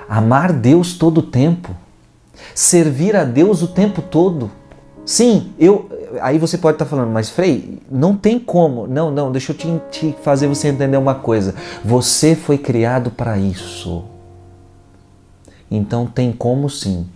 amar 0.09 0.53
Deus 0.53 0.95
todo 0.95 1.19
o 1.19 1.23
tempo, 1.23 1.75
servir 2.55 3.17
a 3.17 3.25
Deus 3.25 3.63
o 3.63 3.69
tempo 3.69 4.03
todo. 4.03 4.51
Sim, 5.05 5.53
eu. 5.59 5.89
Aí 6.21 6.39
você 6.39 6.57
pode 6.57 6.77
estar 6.77 6.85
tá 6.85 6.91
falando, 6.91 7.11
mas 7.11 7.29
Frei, 7.29 7.81
não 7.91 8.17
tem 8.17 8.39
como. 8.39 8.87
Não, 8.87 9.11
não, 9.11 9.31
deixa 9.31 9.53
eu 9.53 9.57
te, 9.57 9.81
te 9.91 10.17
fazer 10.23 10.47
você 10.47 10.69
entender 10.69 10.97
uma 10.97 11.15
coisa. 11.15 11.55
Você 11.85 12.35
foi 12.35 12.59
criado 12.59 13.11
para 13.11 13.37
isso. 13.39 14.05
Então 15.71 16.07
tem 16.07 16.33
como 16.33 16.71
sim. 16.71 17.07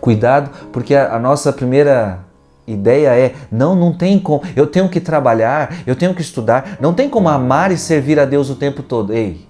Cuidado, 0.00 0.50
porque 0.72 0.94
a, 0.94 1.16
a 1.16 1.18
nossa 1.18 1.52
primeira 1.52 2.20
ideia 2.68 3.10
é: 3.18 3.34
não, 3.50 3.74
não 3.74 3.92
tem 3.92 4.18
como. 4.18 4.42
Eu 4.54 4.66
tenho 4.66 4.88
que 4.88 5.00
trabalhar, 5.00 5.74
eu 5.86 5.96
tenho 5.96 6.14
que 6.14 6.22
estudar. 6.22 6.78
Não 6.80 6.92
tem 6.92 7.08
como 7.08 7.28
amar 7.28 7.72
e 7.72 7.78
servir 7.78 8.18
a 8.20 8.24
Deus 8.24 8.50
o 8.50 8.54
tempo 8.54 8.82
todo. 8.82 9.12
Ei, 9.12 9.48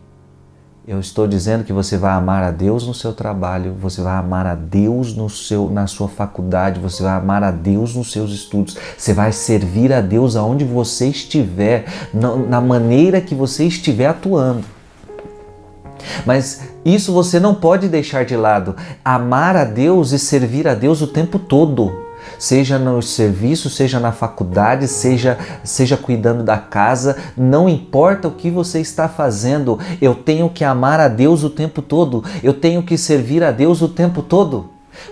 eu 0.86 0.98
estou 0.98 1.26
dizendo 1.26 1.64
que 1.64 1.72
você 1.72 1.98
vai 1.98 2.12
amar 2.12 2.42
a 2.42 2.50
Deus 2.50 2.86
no 2.86 2.94
seu 2.94 3.12
trabalho, 3.12 3.76
você 3.78 4.00
vai 4.00 4.16
amar 4.16 4.46
a 4.46 4.54
Deus 4.54 5.14
no 5.14 5.28
seu, 5.28 5.68
na 5.68 5.86
sua 5.86 6.08
faculdade, 6.08 6.80
você 6.80 7.02
vai 7.02 7.12
amar 7.12 7.44
a 7.44 7.50
Deus 7.50 7.94
nos 7.94 8.10
seus 8.10 8.32
estudos, 8.32 8.74
você 8.96 9.12
vai 9.12 9.30
servir 9.30 9.92
a 9.92 10.00
Deus 10.00 10.34
aonde 10.34 10.64
você 10.64 11.08
estiver, 11.08 11.84
na 12.48 12.58
maneira 12.62 13.20
que 13.20 13.34
você 13.34 13.64
estiver 13.64 14.06
atuando. 14.06 14.64
Mas 16.24 16.62
isso 16.86 17.12
você 17.12 17.38
não 17.38 17.54
pode 17.54 17.86
deixar 17.86 18.24
de 18.24 18.34
lado. 18.34 18.74
Amar 19.04 19.56
a 19.56 19.64
Deus 19.64 20.12
e 20.12 20.18
servir 20.18 20.66
a 20.66 20.74
Deus 20.74 21.02
o 21.02 21.06
tempo 21.06 21.38
todo 21.38 22.07
seja 22.38 22.78
no 22.78 23.02
serviço, 23.02 23.68
seja 23.68 23.98
na 23.98 24.12
faculdade, 24.12 24.86
seja, 24.86 25.38
seja 25.64 25.96
cuidando 25.96 26.42
da 26.42 26.58
casa, 26.58 27.16
não 27.36 27.68
importa 27.68 28.28
o 28.28 28.32
que 28.32 28.50
você 28.50 28.80
está 28.80 29.08
fazendo, 29.08 29.78
eu 30.00 30.14
tenho 30.14 30.48
que 30.48 30.64
amar 30.64 31.00
a 31.00 31.08
Deus 31.08 31.42
o 31.42 31.50
tempo 31.50 31.82
todo, 31.82 32.24
eu 32.42 32.54
tenho 32.54 32.82
que 32.82 32.96
servir 32.96 33.42
a 33.42 33.50
Deus 33.50 33.82
o 33.82 33.88
tempo 33.88 34.22
todo. 34.22 34.70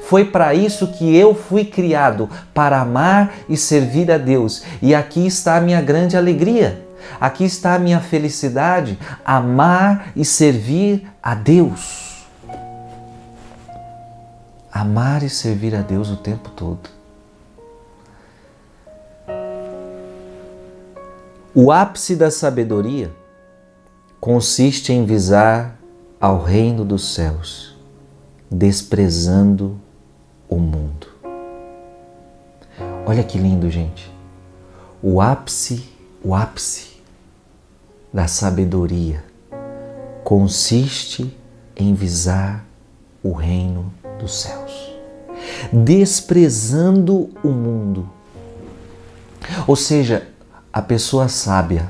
Foi 0.09 0.25
para 0.25 0.55
isso 0.55 0.89
que 0.89 1.17
eu 1.17 1.35
fui 1.35 1.65
criado, 1.65 2.29
para 2.53 2.81
amar 2.81 3.35
e 3.49 3.57
servir 3.57 4.11
a 4.11 4.19
Deus. 4.19 4.63
E 4.83 4.95
aqui 4.95 5.27
está 5.27 5.57
a 5.57 5.61
minha 5.61 5.81
grande 5.81 6.17
alegria. 6.17 6.85
Aqui 7.21 7.45
está 7.45 7.75
a 7.75 7.79
minha 7.79 8.01
felicidade, 8.01 8.99
amar 9.25 10.09
e 10.17 10.25
servir 10.25 11.07
a 11.23 11.35
Deus. 11.35 12.27
Amar 14.73 15.23
e 15.23 15.31
servir 15.31 15.75
a 15.75 15.81
Deus 15.81 16.11
o 16.11 16.17
tempo 16.17 16.51
todo. 16.51 16.96
O 21.59 21.73
ápice 21.73 22.15
da 22.15 22.31
sabedoria 22.31 23.11
consiste 24.21 24.93
em 24.93 25.07
visar 25.07 25.81
ao 26.21 26.43
reino 26.43 26.85
dos 26.85 27.15
céus, 27.15 27.75
desprezando 28.51 29.81
o 30.51 30.57
mundo. 30.57 31.07
Olha 33.07 33.25
que 33.25 33.39
lindo, 33.39 33.71
gente. 33.71 34.13
O 35.03 35.19
ápice, 35.19 35.89
o 36.23 36.35
ápice 36.35 37.01
da 38.13 38.29
sabedoria 38.29 39.25
consiste 40.25 41.35
em 41.75 41.95
visar 41.95 42.67
o 43.23 43.33
reino 43.33 43.91
dos 44.19 44.43
céus, 44.43 44.95
desprezando 45.73 47.31
o 47.43 47.49
mundo. 47.49 48.07
Ou 49.67 49.75
seja, 49.75 50.36
a 50.77 50.83
pessoa 50.83 51.27
sábia, 51.27 51.89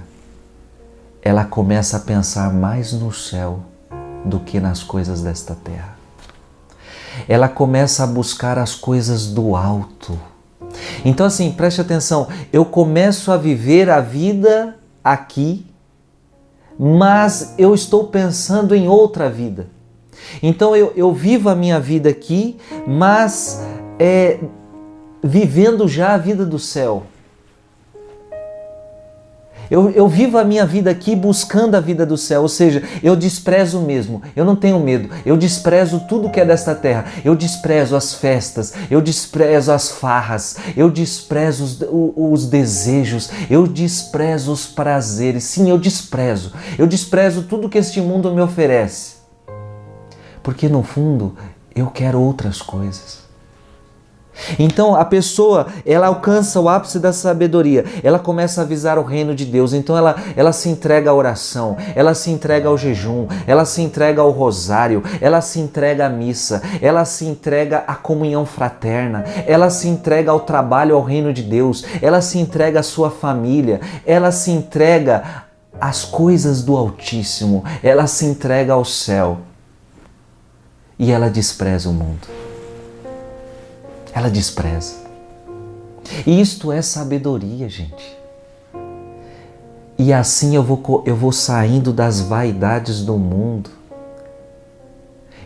ela 1.20 1.44
começa 1.44 1.96
a 1.96 2.00
pensar 2.00 2.54
mais 2.54 2.92
no 2.92 3.12
céu 3.12 3.58
do 4.24 4.38
que 4.38 4.60
nas 4.60 4.80
coisas 4.84 5.22
desta 5.22 5.56
terra. 5.56 5.98
Ela 7.28 7.48
começa 7.48 8.04
a 8.04 8.06
buscar 8.06 8.60
as 8.60 8.76
coisas 8.76 9.26
do 9.26 9.56
alto. 9.56 10.16
Então, 11.04 11.26
assim, 11.26 11.50
preste 11.50 11.80
atenção, 11.80 12.28
eu 12.52 12.64
começo 12.64 13.32
a 13.32 13.36
viver 13.36 13.90
a 13.90 14.00
vida 14.00 14.76
aqui, 15.02 15.66
mas 16.78 17.54
eu 17.58 17.74
estou 17.74 18.06
pensando 18.06 18.72
em 18.72 18.86
outra 18.86 19.28
vida. 19.28 19.66
Então, 20.40 20.76
eu, 20.76 20.92
eu 20.94 21.12
vivo 21.12 21.48
a 21.48 21.56
minha 21.56 21.80
vida 21.80 22.08
aqui, 22.08 22.56
mas 22.86 23.60
é, 23.98 24.38
vivendo 25.24 25.88
já 25.88 26.14
a 26.14 26.18
vida 26.18 26.46
do 26.46 26.60
céu. 26.60 27.02
Eu, 29.70 29.90
eu 29.90 30.08
vivo 30.08 30.38
a 30.38 30.44
minha 30.44 30.64
vida 30.64 30.90
aqui 30.90 31.16
buscando 31.16 31.74
a 31.74 31.80
vida 31.80 32.06
do 32.06 32.16
céu, 32.16 32.42
ou 32.42 32.48
seja, 32.48 32.82
eu 33.02 33.16
desprezo 33.16 33.80
mesmo, 33.80 34.22
eu 34.34 34.44
não 34.44 34.54
tenho 34.54 34.78
medo, 34.78 35.10
eu 35.24 35.36
desprezo 35.36 36.00
tudo 36.08 36.30
que 36.30 36.40
é 36.40 36.44
desta 36.44 36.74
terra, 36.74 37.06
eu 37.24 37.34
desprezo 37.34 37.96
as 37.96 38.14
festas, 38.14 38.74
eu 38.90 39.00
desprezo 39.00 39.72
as 39.72 39.90
farras, 39.90 40.56
eu 40.76 40.90
desprezo 40.90 41.64
os, 41.64 41.78
os 42.16 42.46
desejos, 42.46 43.30
eu 43.50 43.66
desprezo 43.66 44.52
os 44.52 44.66
prazeres, 44.66 45.44
sim, 45.44 45.68
eu 45.68 45.78
desprezo, 45.78 46.52
eu 46.78 46.86
desprezo 46.86 47.42
tudo 47.42 47.68
que 47.68 47.78
este 47.78 48.00
mundo 48.00 48.32
me 48.32 48.40
oferece, 48.40 49.16
porque 50.42 50.68
no 50.68 50.82
fundo 50.82 51.36
eu 51.74 51.88
quero 51.88 52.20
outras 52.20 52.62
coisas. 52.62 53.25
Então 54.58 54.94
a 54.94 55.04
pessoa, 55.04 55.66
ela 55.84 56.06
alcança 56.06 56.60
o 56.60 56.68
ápice 56.68 56.98
da 56.98 57.12
sabedoria, 57.12 57.84
ela 58.02 58.18
começa 58.18 58.62
a 58.62 58.64
visar 58.64 58.98
o 58.98 59.02
reino 59.02 59.34
de 59.34 59.44
Deus, 59.44 59.72
então 59.72 59.96
ela, 59.96 60.16
ela 60.36 60.52
se 60.52 60.68
entrega 60.68 61.10
à 61.10 61.14
oração, 61.14 61.76
ela 61.94 62.14
se 62.14 62.30
entrega 62.30 62.68
ao 62.68 62.78
jejum, 62.78 63.26
ela 63.46 63.64
se 63.64 63.82
entrega 63.82 64.20
ao 64.20 64.30
rosário, 64.30 65.02
ela 65.20 65.40
se 65.40 65.58
entrega 65.58 66.06
à 66.06 66.08
missa, 66.08 66.62
ela 66.80 67.04
se 67.04 67.24
entrega 67.24 67.84
à 67.86 67.94
comunhão 67.94 68.46
fraterna, 68.46 69.24
ela 69.46 69.70
se 69.70 69.88
entrega 69.88 70.30
ao 70.30 70.40
trabalho 70.40 70.94
ao 70.94 71.02
reino 71.02 71.32
de 71.32 71.42
Deus, 71.42 71.84
ela 72.02 72.20
se 72.20 72.38
entrega 72.38 72.80
à 72.80 72.82
sua 72.82 73.10
família, 73.10 73.80
ela 74.04 74.30
se 74.30 74.50
entrega 74.50 75.44
às 75.80 76.04
coisas 76.04 76.62
do 76.62 76.76
Altíssimo, 76.76 77.64
ela 77.82 78.06
se 78.06 78.24
entrega 78.24 78.72
ao 78.72 78.84
céu. 78.84 79.38
E 80.98 81.12
ela 81.12 81.28
despreza 81.28 81.90
o 81.90 81.92
mundo 81.92 82.45
ela 84.16 84.30
despreza. 84.30 84.94
E 86.26 86.40
isto 86.40 86.72
é 86.72 86.80
sabedoria, 86.80 87.68
gente. 87.68 88.16
E 89.98 90.10
assim 90.10 90.56
eu 90.56 90.62
vou, 90.62 91.02
eu 91.04 91.14
vou 91.14 91.32
saindo 91.32 91.92
das 91.92 92.22
vaidades 92.22 93.02
do 93.02 93.18
mundo. 93.18 93.68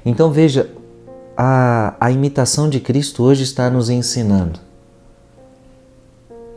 Então 0.07 0.31
veja, 0.31 0.71
a, 1.37 1.97
a 1.99 2.13
imitação 2.13 2.71
de 2.71 2.79
Cristo 2.79 3.25
hoje 3.25 3.43
está 3.43 3.69
nos 3.69 3.91
ensinando 3.91 4.61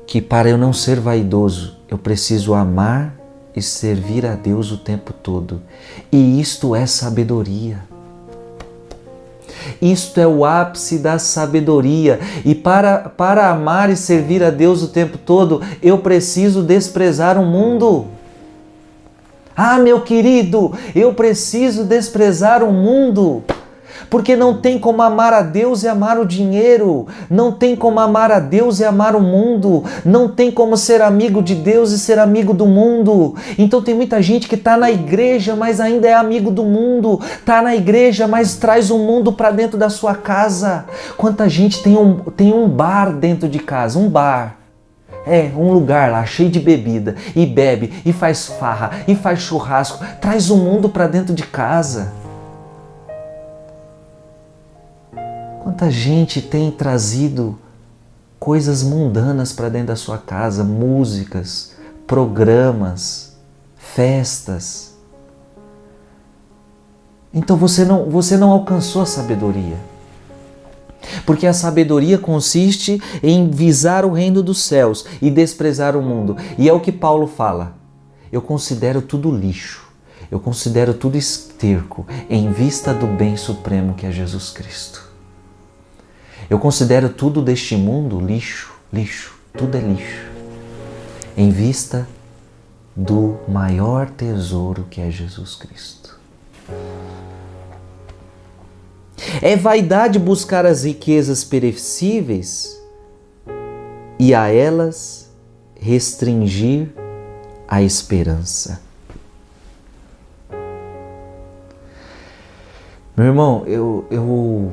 que 0.06 0.22
para 0.22 0.48
eu 0.48 0.58
não 0.58 0.72
ser 0.72 1.00
vaidoso, 1.00 1.78
eu 1.90 1.98
preciso 1.98 2.54
amar 2.54 3.18
e 3.56 3.62
servir 3.62 4.24
a 4.28 4.36
Deus 4.36 4.72
o 4.72 4.78
tempo 4.78 5.14
todo. 5.14 5.60
E 6.12 6.40
isto 6.40 6.76
é 6.76 6.86
sabedoria. 6.86 7.93
Isto 9.82 10.20
é 10.20 10.28
o 10.28 10.46
ápice 10.46 10.98
da 10.98 11.20
sabedoria. 11.20 12.20
E 12.44 12.54
para, 12.54 13.00
para 13.00 13.50
amar 13.50 13.90
e 13.90 13.96
servir 13.96 14.44
a 14.44 14.50
Deus 14.50 14.84
o 14.84 14.88
tempo 14.88 15.18
todo, 15.18 15.62
eu 15.82 15.98
preciso 16.00 16.62
desprezar 16.62 17.38
o 17.38 17.46
mundo. 17.46 18.08
Ah, 19.56 19.78
meu 19.78 20.02
querido, 20.02 20.74
eu 20.96 21.14
preciso 21.14 21.84
desprezar 21.84 22.64
o 22.64 22.72
mundo 22.72 23.44
porque 24.10 24.36
não 24.36 24.58
tem 24.58 24.78
como 24.78 25.02
amar 25.02 25.34
a 25.34 25.42
Deus 25.42 25.84
e 25.84 25.88
amar 25.88 26.20
o 26.20 26.26
dinheiro, 26.26 27.08
não 27.30 27.52
tem 27.52 27.76
como 27.76 28.00
amar 28.00 28.32
a 28.32 28.40
Deus 28.40 28.80
e 28.80 28.86
amar 28.86 29.16
o 29.16 29.22
mundo, 29.22 29.84
não 30.06 30.28
tem 30.28 30.52
como 30.52 30.78
ser 30.78 31.02
amigo 31.02 31.42
de 31.42 31.56
Deus 31.56 31.92
e 31.92 32.00
ser 32.00 32.20
amigo 32.20 32.54
do 32.54 32.66
mundo. 32.66 33.36
Então 33.58 33.82
tem 33.82 33.94
muita 33.94 34.22
gente 34.22 34.48
que 34.48 34.56
está 34.56 34.78
na 34.78 34.92
igreja, 34.92 35.56
mas 35.56 35.80
ainda 35.80 36.08
é 36.08 36.14
amigo 36.14 36.52
do 36.52 36.64
mundo, 36.64 37.20
está 37.40 37.62
na 37.62 37.76
igreja, 37.76 38.28
mas 38.28 38.56
traz 38.56 38.90
o 38.90 38.98
mundo 38.98 39.34
para 39.34 39.52
dentro 39.52 39.78
da 39.78 39.90
sua 39.90 40.16
casa. 40.16 40.86
Quanta 41.18 41.50
gente 41.50 41.82
tem 41.82 41.98
um, 41.98 42.20
tem 42.20 42.54
um 42.54 42.68
bar 42.68 43.14
dentro 43.14 43.48
de 43.48 43.60
casa, 43.60 44.00
um 44.00 44.10
bar. 44.10 44.58
É, 45.26 45.50
um 45.56 45.72
lugar 45.72 46.12
lá 46.12 46.26
cheio 46.26 46.50
de 46.50 46.60
bebida 46.60 47.16
e 47.34 47.46
bebe 47.46 47.94
e 48.06 48.12
faz 48.12 48.46
farra 48.46 48.92
e 49.08 49.16
faz 49.16 49.40
churrasco, 49.40 50.04
traz 50.20 50.50
o 50.50 50.58
mundo 50.58 50.90
para 50.90 51.08
dentro 51.08 51.34
de 51.34 51.44
casa. 51.44 52.23
Quanta 55.74 55.90
gente 55.90 56.40
tem 56.40 56.70
trazido 56.70 57.58
coisas 58.40 58.84
mundanas 58.84 59.52
para 59.52 59.70
dentro 59.70 59.88
da 59.88 59.96
sua 59.96 60.20
casa, 60.20 60.64
músicas, 60.64 61.72
programas, 62.06 63.36
festas. 63.76 64.94
Então 67.34 67.58
você 67.58 67.84
não, 67.84 68.08
você 68.08 68.38
não 68.38 68.52
alcançou 68.52 69.02
a 69.02 69.08
sabedoria. 69.08 69.76
Porque 71.26 71.48
a 71.48 71.54
sabedoria 71.54 72.20
consiste 72.20 73.02
em 73.24 73.50
visar 73.50 74.06
o 74.06 74.14
reino 74.14 74.44
dos 74.44 74.62
céus 74.62 75.04
e 75.20 75.32
desprezar 75.32 75.98
o 75.98 76.04
mundo. 76.04 76.38
E 76.56 76.70
é 76.70 76.74
o 76.74 76.80
que 76.80 76.92
Paulo 76.92 77.26
fala. 77.26 77.74
Eu 78.32 78.44
considero 78.44 79.02
tudo 79.02 79.36
lixo. 79.36 79.88
Eu 80.30 80.40
considero 80.40 80.94
tudo 80.94 81.18
esterco 81.18 82.06
em 82.30 82.52
vista 82.52 82.94
do 82.94 83.08
bem 83.08 83.36
supremo 83.36 83.96
que 83.96 84.06
é 84.06 84.12
Jesus 84.12 84.52
Cristo. 84.52 85.03
Eu 86.54 86.60
considero 86.60 87.10
tudo 87.10 87.42
deste 87.42 87.76
mundo 87.76 88.20
lixo, 88.20 88.72
lixo, 88.94 89.36
tudo 89.58 89.76
é 89.76 89.80
lixo, 89.82 90.30
em 91.36 91.50
vista 91.50 92.08
do 92.96 93.40
maior 93.48 94.08
tesouro 94.12 94.86
que 94.88 95.02
é 95.02 95.10
Jesus 95.10 95.56
Cristo. 95.56 96.16
É 99.42 99.56
vaidade 99.56 100.20
buscar 100.20 100.64
as 100.64 100.84
riquezas 100.84 101.44
perecíveis 101.44 102.80
e 104.20 104.36
a 104.36 104.48
elas 104.48 105.32
restringir 105.74 106.90
a 107.68 107.82
esperança. 107.82 108.80
Meu 113.18 113.26
irmão, 113.26 113.64
eu, 113.66 114.06
eu 114.12 114.72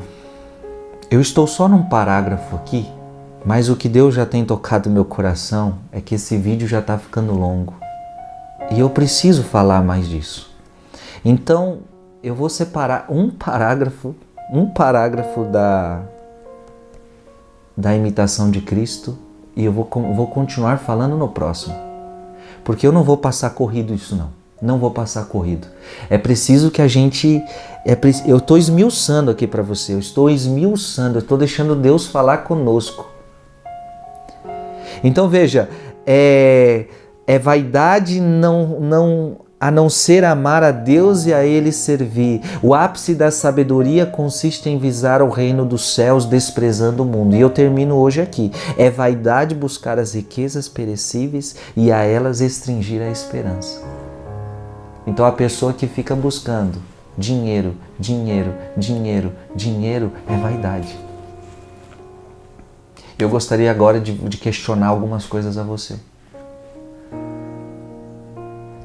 eu 1.11 1.21
estou 1.21 1.45
só 1.45 1.69
num 1.69 1.83
parágrafo 1.83 2.55
aqui, 2.55 2.89
mas 3.45 3.69
o 3.69 3.75
que 3.75 3.89
Deus 3.89 4.15
já 4.15 4.25
tem 4.25 4.45
tocado 4.45 4.89
meu 4.89 5.05
coração 5.05 5.79
é 5.91 6.01
que 6.01 6.15
esse 6.15 6.37
vídeo 6.37 6.69
já 6.69 6.79
está 6.79 6.97
ficando 6.97 7.33
longo 7.33 7.75
e 8.71 8.79
eu 8.79 8.89
preciso 8.89 9.43
falar 9.43 9.83
mais 9.83 10.09
disso. 10.09 10.55
Então 11.25 11.81
eu 12.23 12.33
vou 12.33 12.49
separar 12.49 13.07
um 13.09 13.29
parágrafo, 13.29 14.15
um 14.53 14.67
parágrafo 14.67 15.45
da 15.45 16.03
da 17.77 17.97
imitação 17.97 18.51
de 18.51 18.61
Cristo 18.61 19.19
e 19.57 19.65
eu 19.65 19.73
vou, 19.73 19.89
vou 20.15 20.29
continuar 20.29 20.79
falando 20.79 21.17
no 21.17 21.29
próximo, 21.29 21.75
porque 22.63 22.87
eu 22.87 22.93
não 22.93 23.03
vou 23.03 23.17
passar 23.17 23.51
corrido 23.51 23.93
isso 23.93 24.15
não. 24.15 24.40
Não 24.61 24.79
vou 24.79 24.91
passar 24.91 25.25
corrido. 25.25 25.67
É 26.11 26.19
preciso 26.19 26.71
que 26.71 26.83
a 26.83 26.89
gente. 26.89 27.43
É, 27.87 27.97
eu 28.27 28.37
estou 28.37 28.59
esmiuçando 28.59 29.31
aqui 29.31 29.47
para 29.47 29.63
você, 29.63 29.95
eu 29.95 29.99
estou 29.99 30.29
esmiuçando, 30.29 31.17
eu 31.17 31.23
estou 31.23 31.39
deixando 31.39 31.75
Deus 31.75 32.07
falar 32.07 32.39
conosco. 32.39 33.09
Então 35.03 35.29
veja, 35.29 35.69
é, 36.07 36.85
é 37.27 37.39
vaidade 37.39 38.21
não, 38.21 38.81
não, 38.81 39.37
a 39.59 39.71
não 39.71 39.89
ser 39.89 40.25
amar 40.25 40.63
a 40.63 40.71
Deus 40.71 41.25
e 41.25 41.33
a 41.33 41.45
Ele 41.45 41.73
servir. 41.73 42.43
O 42.63 42.75
ápice 42.75 43.15
da 43.15 43.31
sabedoria 43.31 44.05
consiste 44.05 44.69
em 44.69 44.79
visar 44.79 45.23
o 45.23 45.31
reino 45.31 45.65
dos 45.65 45.95
céus, 45.95 46.27
desprezando 46.27 47.03
o 47.03 47.07
mundo. 47.07 47.35
E 47.35 47.41
eu 47.41 47.49
termino 47.49 47.97
hoje 47.97 48.21
aqui. 48.21 48.51
É 48.77 48.91
vaidade 48.91 49.55
buscar 49.55 49.99
as 49.99 50.15
riquezas 50.15 50.69
perecíveis 50.69 51.57
e 51.75 51.91
a 51.91 52.03
elas 52.03 52.41
restringir 52.41 53.01
a 53.01 53.11
esperança. 53.11 54.00
Então 55.07 55.25
a 55.25 55.33
pessoa 55.33 55.73
que 55.73 55.87
fica 55.87 56.15
buscando 56.15 56.79
dinheiro, 57.17 57.75
dinheiro, 57.99 58.55
dinheiro, 58.77 59.33
dinheiro 59.55 60.13
é 60.29 60.37
vaidade. 60.37 60.97
Eu 63.19 63.29
gostaria 63.29 63.71
agora 63.71 64.01
de, 64.01 64.13
de 64.15 64.37
questionar 64.39 64.89
algumas 64.89 65.27
coisas 65.27 65.59
a 65.59 65.63
você. 65.63 65.97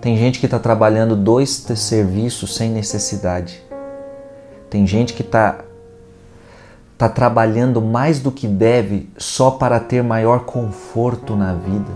Tem 0.01 0.17
gente 0.17 0.39
que 0.39 0.45
está 0.45 0.59
trabalhando 0.59 1.15
dois 1.15 1.49
serviços 1.49 2.55
sem 2.55 2.69
necessidade. 2.69 3.63
Tem 4.69 4.85
gente 4.85 5.13
que 5.13 5.21
está 5.21 5.63
tá 6.97 7.09
trabalhando 7.09 7.81
mais 7.81 8.19
do 8.19 8.31
que 8.31 8.47
deve 8.47 9.09
só 9.17 9.51
para 9.51 9.79
ter 9.79 10.03
maior 10.03 10.41
conforto 10.41 11.35
na 11.35 11.53
vida. 11.53 11.91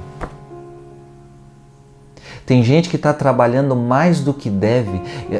Tem 2.49 2.63
gente 2.63 2.89
que 2.89 2.95
está 2.95 3.13
trabalhando 3.13 3.75
mais 3.75 4.21
do 4.21 4.33
que 4.33 4.49
deve. 4.49 4.99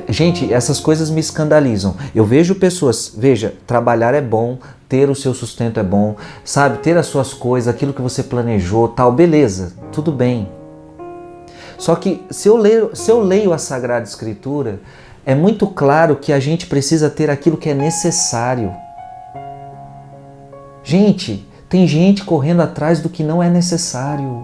Gente, 0.10 0.54
essas 0.54 0.80
coisas 0.80 1.10
me 1.10 1.20
escandalizam. 1.20 1.96
Eu 2.14 2.24
vejo 2.24 2.54
pessoas, 2.54 3.12
veja, 3.18 3.56
trabalhar 3.66 4.14
é 4.14 4.22
bom, 4.22 4.60
ter 4.88 5.10
o 5.10 5.16
seu 5.16 5.34
sustento 5.34 5.80
é 5.80 5.84
bom, 5.84 6.16
sabe, 6.46 6.78
ter 6.84 6.96
as 6.96 7.08
suas 7.08 7.34
coisas, 7.34 7.68
aquilo 7.68 7.94
que 7.94 8.02
você 8.04 8.22
planejou, 8.22 8.90
tal, 8.90 9.12
beleza, 9.12 9.74
tudo 9.92 10.12
bem. 10.12 10.50
Só 11.80 11.96
que 11.96 12.24
se 12.30 12.48
eu 12.48 12.56
leio, 12.56 12.92
se 12.94 13.10
eu 13.10 13.24
leio 13.24 13.54
a 13.54 13.58
Sagrada 13.58 14.06
Escritura, 14.06 14.80
é 15.26 15.34
muito 15.34 15.66
claro 15.66 16.16
que 16.16 16.32
a 16.32 16.40
gente 16.40 16.68
precisa 16.68 17.10
ter 17.10 17.32
aquilo 17.32 17.58
que 17.58 17.72
é 17.72 17.74
necessário. 17.74 18.72
Gente, 20.84 21.50
tem 21.68 21.88
gente 21.88 22.24
correndo 22.24 22.62
atrás 22.62 23.00
do 23.02 23.10
que 23.10 23.24
não 23.24 23.42
é 23.42 23.50
necessário. 23.50 24.44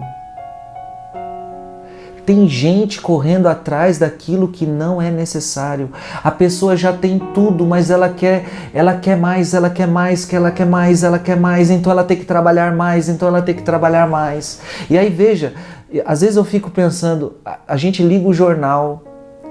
Tem 2.26 2.48
gente 2.48 3.00
correndo 3.00 3.46
atrás 3.46 3.98
daquilo 3.98 4.48
que 4.48 4.66
não 4.66 5.00
é 5.00 5.12
necessário. 5.12 5.90
A 6.24 6.30
pessoa 6.32 6.76
já 6.76 6.92
tem 6.92 7.20
tudo, 7.32 7.64
mas 7.64 7.88
ela 7.88 8.08
quer, 8.08 8.44
ela 8.74 8.94
quer 8.94 9.16
mais, 9.16 9.54
ela 9.54 9.70
quer 9.70 9.86
mais, 9.86 10.24
que 10.24 10.34
ela 10.34 10.50
quer 10.50 10.66
mais, 10.66 11.04
ela 11.04 11.20
quer 11.20 11.36
mais, 11.36 11.70
então 11.70 11.92
ela 11.92 12.02
tem 12.02 12.16
que 12.16 12.24
trabalhar 12.24 12.74
mais, 12.74 13.08
então 13.08 13.28
ela 13.28 13.40
tem 13.40 13.54
que 13.54 13.62
trabalhar 13.62 14.08
mais. 14.08 14.60
E 14.90 14.98
aí 14.98 15.08
veja, 15.08 15.54
às 16.04 16.20
vezes 16.20 16.34
eu 16.34 16.44
fico 16.44 16.68
pensando, 16.68 17.36
a, 17.66 17.76
gente 17.76 18.02
liga 18.02 18.26
o 18.26 18.34
jornal 18.34 19.04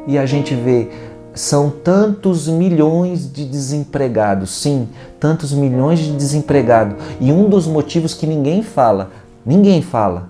e 0.06 0.18
a 0.18 0.26
gente 0.26 0.54
vê 0.54 0.90
são 1.34 1.70
tantos 1.70 2.48
milhões 2.48 3.32
de 3.32 3.46
desempregados, 3.46 4.52
sim, 4.52 4.88
tantos 5.20 5.54
milhões 5.54 6.00
de 6.00 6.12
desempregados. 6.12 6.96
E 7.20 7.32
um 7.32 7.50
dos 7.50 7.68
motivos 7.68 8.14
que 8.14 8.28
ninguém 8.28 8.64
fala, 8.64 9.12
ninguém 9.46 9.82
fala, 9.82 10.30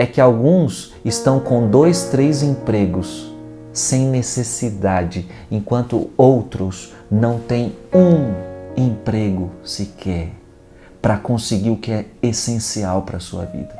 é 0.00 0.06
que 0.06 0.18
alguns 0.18 0.94
estão 1.04 1.38
com 1.38 1.68
dois, 1.68 2.04
três 2.04 2.42
empregos 2.42 3.30
sem 3.70 4.06
necessidade, 4.06 5.28
enquanto 5.50 6.08
outros 6.16 6.94
não 7.10 7.38
têm 7.38 7.76
um 7.92 8.32
emprego 8.74 9.50
sequer 9.62 10.30
para 11.02 11.18
conseguir 11.18 11.68
o 11.68 11.76
que 11.76 11.92
é 11.92 12.06
essencial 12.22 13.02
para 13.02 13.18
a 13.18 13.20
sua 13.20 13.44
vida. 13.44 13.79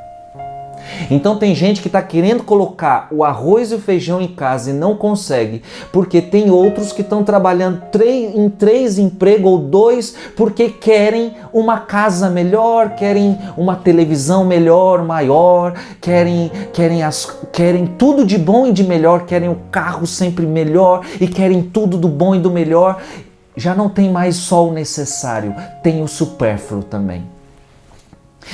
Então 1.10 1.36
tem 1.36 1.54
gente 1.54 1.80
que 1.80 1.88
está 1.88 2.02
querendo 2.02 2.42
colocar 2.42 3.08
o 3.10 3.24
arroz 3.24 3.70
e 3.70 3.74
o 3.74 3.78
feijão 3.78 4.20
em 4.20 4.28
casa 4.28 4.70
e 4.70 4.72
não 4.72 4.96
consegue, 4.96 5.62
porque 5.92 6.20
tem 6.20 6.50
outros 6.50 6.92
que 6.92 7.02
estão 7.02 7.22
trabalhando 7.24 7.82
em 8.34 8.48
três 8.48 8.98
empregos 8.98 9.50
ou 9.50 9.58
dois 9.58 10.14
porque 10.36 10.68
querem 10.68 11.34
uma 11.52 11.80
casa 11.80 12.28
melhor, 12.28 12.90
querem 12.90 13.38
uma 13.56 13.76
televisão 13.76 14.44
melhor, 14.44 15.04
maior, 15.04 15.74
querem, 16.00 16.50
querem, 16.72 17.02
as, 17.02 17.38
querem 17.52 17.86
tudo 17.86 18.24
de 18.24 18.38
bom 18.38 18.66
e 18.66 18.72
de 18.72 18.84
melhor, 18.84 19.26
querem 19.26 19.48
o 19.48 19.58
carro 19.70 20.06
sempre 20.06 20.46
melhor 20.46 21.04
e 21.20 21.26
querem 21.26 21.62
tudo 21.62 21.96
do 21.96 22.08
bom 22.08 22.34
e 22.34 22.38
do 22.38 22.50
melhor. 22.50 23.00
Já 23.56 23.74
não 23.74 23.88
tem 23.88 24.10
mais 24.10 24.36
só 24.36 24.66
o 24.66 24.72
necessário, 24.72 25.54
tem 25.82 26.02
o 26.02 26.08
supérfluo 26.08 26.82
também 26.82 27.29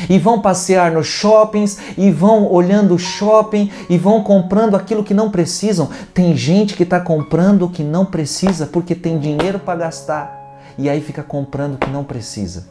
e 0.08 0.18
vão 0.18 0.40
passear 0.40 0.92
nos 0.92 1.06
shoppings 1.06 1.78
e 1.96 2.10
vão 2.10 2.50
olhando 2.50 2.94
o 2.94 2.98
shopping 2.98 3.70
e 3.88 3.96
vão 3.96 4.22
comprando 4.22 4.74
aquilo 4.74 5.04
que 5.04 5.14
não 5.14 5.30
precisam. 5.30 5.88
Tem 6.12 6.36
gente 6.36 6.74
que 6.74 6.82
está 6.82 7.00
comprando 7.00 7.62
o 7.62 7.70
que 7.70 7.82
não 7.82 8.04
precisa 8.04 8.66
porque 8.66 8.94
tem 8.94 9.18
dinheiro 9.18 9.58
para 9.58 9.78
gastar 9.78 10.62
e 10.78 10.88
aí 10.88 11.00
fica 11.00 11.22
comprando 11.22 11.74
o 11.74 11.78
que 11.78 11.90
não 11.90 12.04
precisa. 12.04 12.68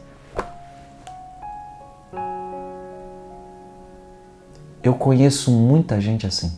Eu 4.82 4.94
conheço 4.94 5.50
muita 5.50 6.00
gente 6.00 6.26
assim. 6.26 6.52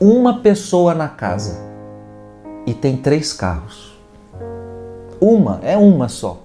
Uma 0.00 0.40
pessoa 0.40 0.94
na 0.94 1.08
casa 1.08 1.58
e 2.64 2.72
tem 2.72 2.96
três 2.96 3.32
carros. 3.32 3.92
Uma, 5.20 5.58
é 5.62 5.76
uma 5.76 6.08
só 6.08 6.43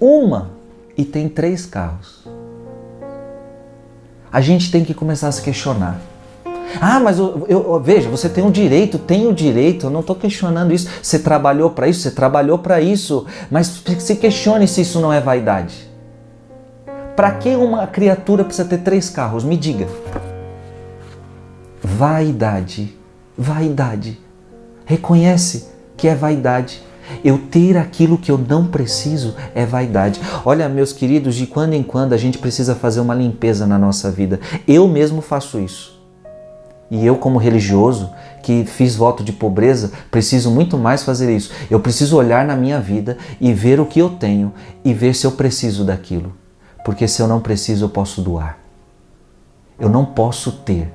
uma 0.00 0.50
e 0.96 1.04
tem 1.04 1.28
três 1.28 1.66
carros. 1.66 2.26
A 4.30 4.40
gente 4.40 4.70
tem 4.70 4.84
que 4.84 4.92
começar 4.92 5.28
a 5.28 5.32
se 5.32 5.42
questionar. 5.42 6.00
Ah, 6.80 7.00
mas 7.00 7.18
eu, 7.18 7.46
eu, 7.48 7.80
veja, 7.80 8.10
você 8.10 8.28
tem 8.28 8.44
um 8.44 8.50
direito, 8.50 8.98
tem 8.98 9.26
o 9.26 9.30
um 9.30 9.32
direito, 9.32 9.86
eu 9.86 9.90
não 9.90 10.00
estou 10.00 10.14
questionando 10.14 10.72
isso. 10.72 10.88
Você 11.02 11.18
trabalhou 11.18 11.70
para 11.70 11.88
isso, 11.88 12.00
você 12.00 12.10
trabalhou 12.10 12.58
para 12.58 12.80
isso, 12.80 13.26
mas 13.50 13.82
se 13.98 14.16
questione 14.16 14.68
se 14.68 14.82
isso 14.82 15.00
não 15.00 15.12
é 15.12 15.20
vaidade. 15.20 15.88
Para 17.16 17.32
que 17.32 17.56
uma 17.56 17.86
criatura 17.86 18.44
precisa 18.44 18.68
ter 18.68 18.78
três 18.78 19.08
carros? 19.08 19.44
Me 19.44 19.56
diga. 19.56 19.88
Vaidade, 21.82 22.96
vaidade. 23.36 24.20
Reconhece 24.84 25.68
que 25.96 26.06
é 26.06 26.14
vaidade. 26.14 26.82
Eu 27.24 27.38
ter 27.38 27.76
aquilo 27.76 28.18
que 28.18 28.30
eu 28.30 28.38
não 28.38 28.66
preciso 28.66 29.34
é 29.54 29.64
vaidade. 29.64 30.20
Olha, 30.44 30.68
meus 30.68 30.92
queridos, 30.92 31.34
de 31.34 31.46
quando 31.46 31.74
em 31.74 31.82
quando 31.82 32.12
a 32.12 32.16
gente 32.16 32.38
precisa 32.38 32.74
fazer 32.74 33.00
uma 33.00 33.14
limpeza 33.14 33.66
na 33.66 33.78
nossa 33.78 34.10
vida. 34.10 34.40
Eu 34.66 34.86
mesmo 34.88 35.20
faço 35.20 35.58
isso. 35.58 35.98
E 36.90 37.04
eu, 37.04 37.16
como 37.16 37.38
religioso, 37.38 38.10
que 38.42 38.64
fiz 38.64 38.96
voto 38.96 39.22
de 39.22 39.32
pobreza, 39.32 39.92
preciso 40.10 40.50
muito 40.50 40.78
mais 40.78 41.02
fazer 41.02 41.34
isso. 41.34 41.52
Eu 41.70 41.80
preciso 41.80 42.16
olhar 42.16 42.46
na 42.46 42.56
minha 42.56 42.80
vida 42.80 43.18
e 43.40 43.52
ver 43.52 43.78
o 43.78 43.86
que 43.86 43.98
eu 43.98 44.10
tenho 44.10 44.52
e 44.84 44.94
ver 44.94 45.14
se 45.14 45.26
eu 45.26 45.32
preciso 45.32 45.84
daquilo. 45.84 46.32
Porque 46.84 47.06
se 47.06 47.20
eu 47.20 47.28
não 47.28 47.40
preciso, 47.40 47.84
eu 47.84 47.88
posso 47.90 48.22
doar. 48.22 48.58
Eu 49.78 49.90
não 49.90 50.04
posso 50.04 50.50
ter. 50.50 50.92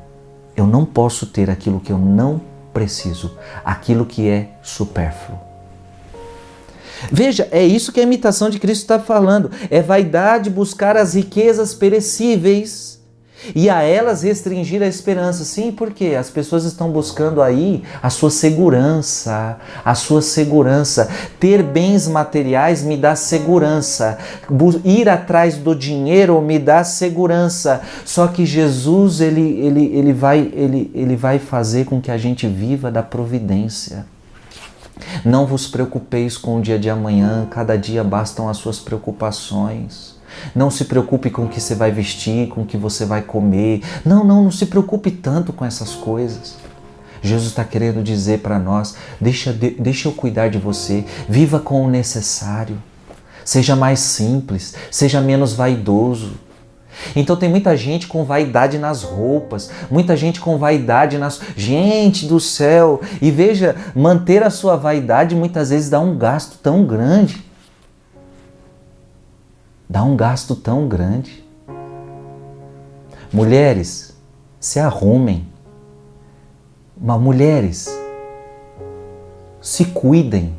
Eu 0.58 0.65
não 0.65 0.84
posso 0.84 1.28
ter 1.28 1.49
aquilo 1.49 1.80
que 1.80 1.91
eu 1.91 1.97
não 1.97 2.41
preciso, 2.73 3.38
aquilo 3.63 4.06
que 4.06 4.28
é 4.28 4.49
supérfluo. 4.62 5.52
Veja, 7.11 7.47
é 7.51 7.63
isso 7.63 7.91
que 7.91 7.99
a 7.99 8.03
imitação 8.03 8.49
de 8.49 8.59
Cristo 8.59 8.81
está 8.81 8.99
falando. 8.99 9.51
É 9.69 9.81
vaidade 9.81 10.49
buscar 10.49 10.97
as 10.97 11.13
riquezas 11.13 11.73
perecíveis 11.73 12.93
e 13.55 13.69
a 13.69 13.81
elas 13.81 14.23
restringir 14.23 14.81
a 14.81 14.87
esperança. 14.87 15.43
Sim, 15.43 15.71
porque 15.71 16.15
as 16.17 16.29
pessoas 16.29 16.63
estão 16.63 16.91
buscando 16.91 17.41
aí 17.41 17.83
a 18.01 18.09
sua 18.09 18.29
segurança, 18.29 19.57
a 19.83 19.95
sua 19.95 20.21
segurança. 20.21 21.09
Ter 21.39 21.61
bens 21.63 22.07
materiais 22.07 22.83
me 22.83 22.95
dá 22.95 23.15
segurança. 23.15 24.17
Ir 24.83 25.09
atrás 25.09 25.57
do 25.57 25.75
dinheiro 25.75 26.39
me 26.41 26.59
dá 26.59 26.83
segurança. 26.83 27.81
Só 28.05 28.27
que 28.27 28.45
Jesus 28.45 29.19
ele, 29.19 29.59
ele, 29.59 29.85
ele, 29.93 30.13
vai, 30.13 30.51
ele, 30.53 30.91
ele 30.93 31.15
vai 31.15 31.39
fazer 31.39 31.85
com 31.85 31.99
que 31.99 32.11
a 32.11 32.17
gente 32.17 32.47
viva 32.47 32.91
da 32.91 33.03
providência. 33.03 34.12
Não 35.25 35.45
vos 35.45 35.67
preocupeis 35.67 36.38
com 36.38 36.58
o 36.58 36.62
dia 36.62 36.77
de 36.77 36.89
amanhã, 36.89 37.47
cada 37.49 37.77
dia 37.77 38.03
bastam 38.03 38.49
as 38.49 38.58
suas 38.58 38.79
preocupações. 38.79 40.15
Não 40.56 40.69
se 40.69 40.86
preocupe 40.86 41.29
com 41.29 41.45
o 41.45 41.49
que 41.49 41.62
você 41.62 41.75
vai 41.75 41.91
vestir, 41.91 42.49
com 42.49 42.62
o 42.62 42.65
que 42.65 42.77
você 42.77 43.06
vai 43.06 43.21
comer. 43.21 43.82
Não, 44.03 44.23
não, 44.23 44.43
não 44.43 44.51
se 44.51 44.65
preocupe 44.65 45.12
tanto 45.12 45.53
com 45.53 45.63
essas 45.63 45.93
coisas. 45.93 46.56
Jesus 47.21 47.49
está 47.49 47.63
querendo 47.63 48.03
dizer 48.03 48.39
para 48.39 48.60
nós: 48.60 48.95
deixa, 49.19 49.53
deixa 49.53 50.08
eu 50.08 50.12
cuidar 50.12 50.49
de 50.49 50.58
você, 50.58 51.06
viva 51.27 51.60
com 51.60 51.86
o 51.86 51.89
necessário. 51.89 52.82
Seja 53.45 53.75
mais 53.75 53.99
simples, 53.99 54.73
seja 54.89 55.19
menos 55.19 55.53
vaidoso, 55.53 56.34
então 57.15 57.35
tem 57.35 57.49
muita 57.49 57.75
gente 57.75 58.07
com 58.07 58.23
vaidade 58.23 58.77
nas 58.77 59.03
roupas, 59.03 59.69
muita 59.89 60.15
gente 60.15 60.39
com 60.39 60.57
vaidade 60.57 61.17
nas. 61.17 61.39
Gente 61.55 62.25
do 62.25 62.39
céu! 62.39 63.01
E 63.21 63.31
veja, 63.31 63.75
manter 63.95 64.43
a 64.43 64.49
sua 64.49 64.75
vaidade 64.75 65.35
muitas 65.35 65.69
vezes 65.69 65.89
dá 65.89 65.99
um 65.99 66.17
gasto 66.17 66.57
tão 66.61 66.85
grande. 66.85 67.43
Dá 69.89 70.03
um 70.03 70.15
gasto 70.15 70.55
tão 70.55 70.87
grande. 70.87 71.43
Mulheres, 73.31 74.15
se 74.59 74.79
arrumem. 74.79 75.47
Mas 76.97 77.19
mulheres, 77.19 77.89
se 79.61 79.85
cuidem. 79.85 80.55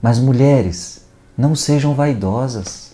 Mas 0.00 0.18
mulheres, 0.18 1.06
não 1.36 1.54
sejam 1.54 1.94
vaidosas. 1.94 2.89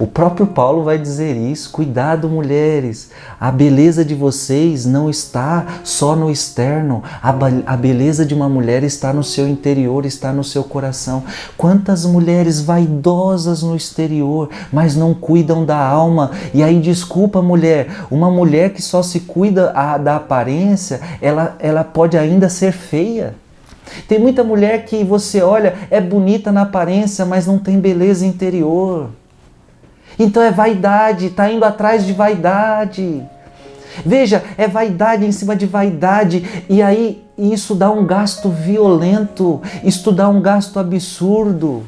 O 0.00 0.06
próprio 0.06 0.46
Paulo 0.46 0.84
vai 0.84 0.96
dizer 0.96 1.36
isso. 1.36 1.72
Cuidado, 1.72 2.28
mulheres. 2.28 3.10
A 3.40 3.50
beleza 3.50 4.04
de 4.04 4.14
vocês 4.14 4.86
não 4.86 5.10
está 5.10 5.80
só 5.82 6.14
no 6.14 6.30
externo. 6.30 7.02
A, 7.20 7.76
beleza 7.76 8.24
de 8.24 8.32
uma 8.32 8.48
mulher 8.48 8.84
está 8.84 9.12
no 9.12 9.24
seu 9.24 9.48
interior, 9.48 10.06
está 10.06 10.32
no 10.32 10.44
seu 10.44 10.62
coração. 10.62 11.24
Quantas 11.56 12.04
mulheres 12.04 12.60
vaidosas 12.60 13.64
no 13.64 13.74
exterior, 13.74 14.48
mas 14.72 14.94
não 14.94 15.12
cuidam 15.12 15.64
da 15.64 15.78
alma. 15.78 16.30
E 16.54 16.62
aí, 16.62 16.78
desculpa, 16.78 17.42
mulher, 17.42 18.04
uma 18.08 18.30
mulher 18.30 18.72
que 18.72 18.80
só 18.80 19.02
se 19.02 19.20
cuida 19.20 19.72
da 20.00 20.14
aparência, 20.14 21.00
ela, 21.20 21.56
ela 21.58 21.82
pode 21.82 22.16
ainda 22.16 22.48
ser 22.48 22.70
feia. 22.70 23.34
Tem 24.06 24.20
muita 24.20 24.44
mulher 24.44 24.84
que 24.84 25.02
você 25.02 25.42
olha, 25.42 25.74
é 25.90 26.00
bonita 26.00 26.52
na 26.52 26.62
aparência, 26.62 27.24
mas 27.24 27.48
não 27.48 27.58
tem 27.58 27.80
beleza 27.80 28.24
interior. 28.24 29.08
Então 30.18 30.42
é 30.42 30.50
vaidade, 30.50 31.26
está 31.26 31.50
indo 31.50 31.64
atrás 31.64 32.04
de 32.04 32.12
vaidade. 32.12 33.22
Veja, 34.04 34.42
é 34.56 34.68
vaidade 34.68 35.24
em 35.24 35.32
cima 35.32 35.56
de 35.56 35.66
vaidade, 35.66 36.64
e 36.68 36.82
aí 36.82 37.24
isso 37.36 37.74
dá 37.74 37.90
um 37.90 38.06
gasto 38.06 38.48
violento, 38.48 39.60
isso 39.82 40.12
dá 40.12 40.28
um 40.28 40.40
gasto 40.40 40.78
absurdo. 40.78 41.84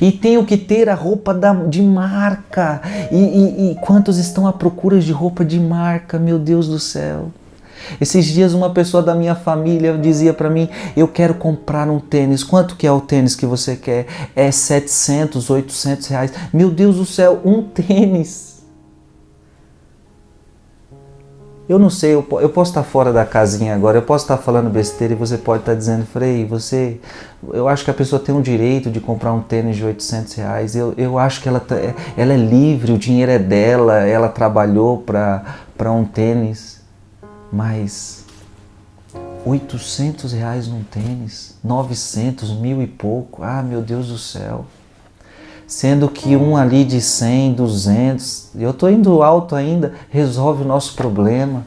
E 0.00 0.10
tenho 0.10 0.44
que 0.44 0.56
ter 0.56 0.88
a 0.88 0.94
roupa 0.94 1.34
da, 1.34 1.52
de 1.52 1.82
marca. 1.82 2.80
E, 3.12 3.16
e, 3.16 3.70
e 3.70 3.74
quantos 3.76 4.16
estão 4.16 4.46
à 4.46 4.52
procura 4.52 4.98
de 4.98 5.12
roupa 5.12 5.44
de 5.44 5.60
marca, 5.60 6.18
meu 6.18 6.38
Deus 6.38 6.66
do 6.66 6.78
céu? 6.78 7.30
Esses 8.00 8.24
dias 8.24 8.52
uma 8.52 8.70
pessoa 8.70 9.02
da 9.02 9.14
minha 9.14 9.34
família 9.34 9.96
dizia 9.96 10.32
para 10.32 10.50
mim: 10.50 10.68
"Eu 10.96 11.08
quero 11.08 11.34
comprar 11.34 11.88
um 11.88 12.00
tênis. 12.00 12.42
Quanto 12.42 12.76
que 12.76 12.86
é 12.86 12.92
o 12.92 13.00
tênis 13.00 13.34
que 13.34 13.46
você 13.46 13.76
quer?" 13.76 14.06
"É 14.34 14.50
700, 14.50 15.50
800 15.50 16.06
reais." 16.08 16.32
Meu 16.52 16.70
Deus 16.70 16.96
do 16.96 17.06
céu, 17.06 17.40
um 17.44 17.62
tênis. 17.68 18.56
Eu 21.68 21.80
não 21.80 21.90
sei, 21.90 22.14
eu, 22.14 22.24
eu 22.40 22.48
posso 22.48 22.70
estar 22.70 22.84
fora 22.84 23.12
da 23.12 23.24
casinha 23.24 23.74
agora, 23.74 23.98
eu 23.98 24.02
posso 24.02 24.24
estar 24.24 24.36
falando 24.36 24.70
besteira 24.70 25.14
e 25.14 25.16
você 25.16 25.36
pode 25.36 25.62
estar 25.62 25.74
dizendo, 25.74 26.06
Frei, 26.06 26.44
você. 26.44 27.00
Eu 27.52 27.66
acho 27.66 27.84
que 27.84 27.90
a 27.90 27.94
pessoa 27.94 28.22
tem 28.22 28.36
o 28.36 28.40
direito 28.40 28.88
de 28.88 29.00
comprar 29.00 29.32
um 29.32 29.40
tênis 29.40 29.76
de 29.76 29.84
800 29.84 30.34
reais. 30.34 30.76
Eu, 30.76 30.94
eu 30.96 31.18
acho 31.18 31.42
que 31.42 31.48
ela, 31.48 31.58
tá, 31.58 31.74
ela 32.16 32.32
é 32.32 32.36
livre, 32.36 32.92
o 32.92 32.98
dinheiro 32.98 33.32
é 33.32 33.38
dela, 33.38 34.06
ela 34.06 34.28
trabalhou 34.28 34.98
para 34.98 35.90
um 35.90 36.04
tênis. 36.04 36.75
Mas 37.52 38.24
800 39.44 40.32
reais 40.32 40.66
num 40.66 40.82
tênis, 40.82 41.56
900, 41.62 42.50
mil 42.52 42.82
e 42.82 42.86
pouco, 42.86 43.44
ah 43.44 43.62
meu 43.62 43.80
Deus 43.80 44.08
do 44.08 44.18
céu. 44.18 44.66
Sendo 45.66 46.08
que 46.08 46.36
um 46.36 46.56
ali 46.56 46.84
de 46.84 47.00
100, 47.00 47.54
200, 47.54 48.50
eu 48.56 48.70
estou 48.70 48.90
indo 48.90 49.22
alto 49.22 49.54
ainda, 49.54 49.94
resolve 50.10 50.62
o 50.62 50.66
nosso 50.66 50.94
problema. 50.94 51.64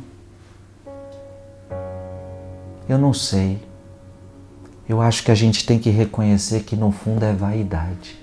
Eu 2.88 2.98
não 2.98 3.14
sei. 3.14 3.62
Eu 4.88 5.02
acho 5.02 5.24
que 5.24 5.32
a 5.32 5.36
gente 5.36 5.66
tem 5.66 5.78
que 5.78 5.90
reconhecer 5.90 6.64
que 6.64 6.76
no 6.76 6.92
fundo 6.92 7.24
é 7.24 7.34
vaidade. 7.34 8.18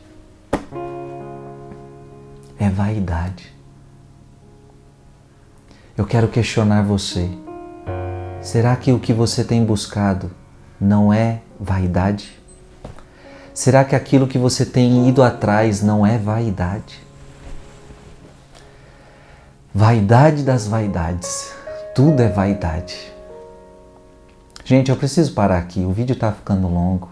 É 2.59 2.69
vaidade. 2.69 3.55
Eu 5.97 6.05
quero 6.05 6.29
questionar 6.29 6.83
você. 6.83 7.31
Será 8.47 8.77
que 8.77 8.93
o 8.93 9.01
que 9.01 9.13
você 9.13 9.43
tem 9.43 9.65
buscado 9.65 10.31
não 10.81 11.13
é 11.13 11.41
vaidade? 11.59 12.39
Será 13.53 13.85
que 13.85 13.97
aquilo 13.97 14.29
que 14.29 14.39
você 14.39 14.65
tem 14.65 15.09
ido 15.09 15.21
atrás 15.21 15.83
não 15.83 16.07
é 16.07 16.17
vaidade? 16.17 17.03
Vaidade 19.75 20.45
das 20.45 20.69
vaidades. 20.69 21.53
Tudo 21.93 22.23
é 22.23 22.29
vaidade. 22.29 23.13
Gente, 24.65 24.93
eu 24.93 24.97
preciso 24.97 25.35
parar 25.35 25.59
aqui. 25.59 25.81
O 25.81 25.91
vídeo 25.91 26.13
está 26.13 26.31
ficando 26.31 26.69
longo. 26.69 27.09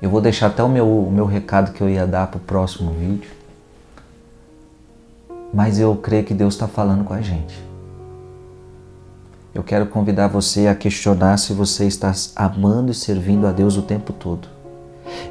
Eu 0.00 0.08
vou 0.08 0.22
deixar 0.22 0.46
até 0.46 0.62
o 0.62 0.70
meu, 0.70 0.88
o 0.88 1.12
meu 1.12 1.26
recado 1.26 1.74
que 1.74 1.82
eu 1.82 1.90
ia 1.90 2.06
dar 2.06 2.28
para 2.28 2.38
o 2.38 2.40
próximo 2.40 2.94
vídeo. 2.94 3.30
Mas 5.52 5.78
eu 5.78 5.94
creio 5.96 6.24
que 6.24 6.32
Deus 6.32 6.54
está 6.54 6.66
falando 6.66 7.04
com 7.04 7.12
a 7.12 7.20
gente. 7.20 7.67
Eu 9.54 9.62
quero 9.62 9.86
convidar 9.86 10.28
você 10.28 10.66
a 10.66 10.74
questionar 10.74 11.38
se 11.38 11.52
você 11.52 11.86
está 11.86 12.12
amando 12.36 12.92
e 12.92 12.94
servindo 12.94 13.46
a 13.46 13.52
Deus 13.52 13.76
o 13.76 13.82
tempo 13.82 14.12
todo. 14.12 14.57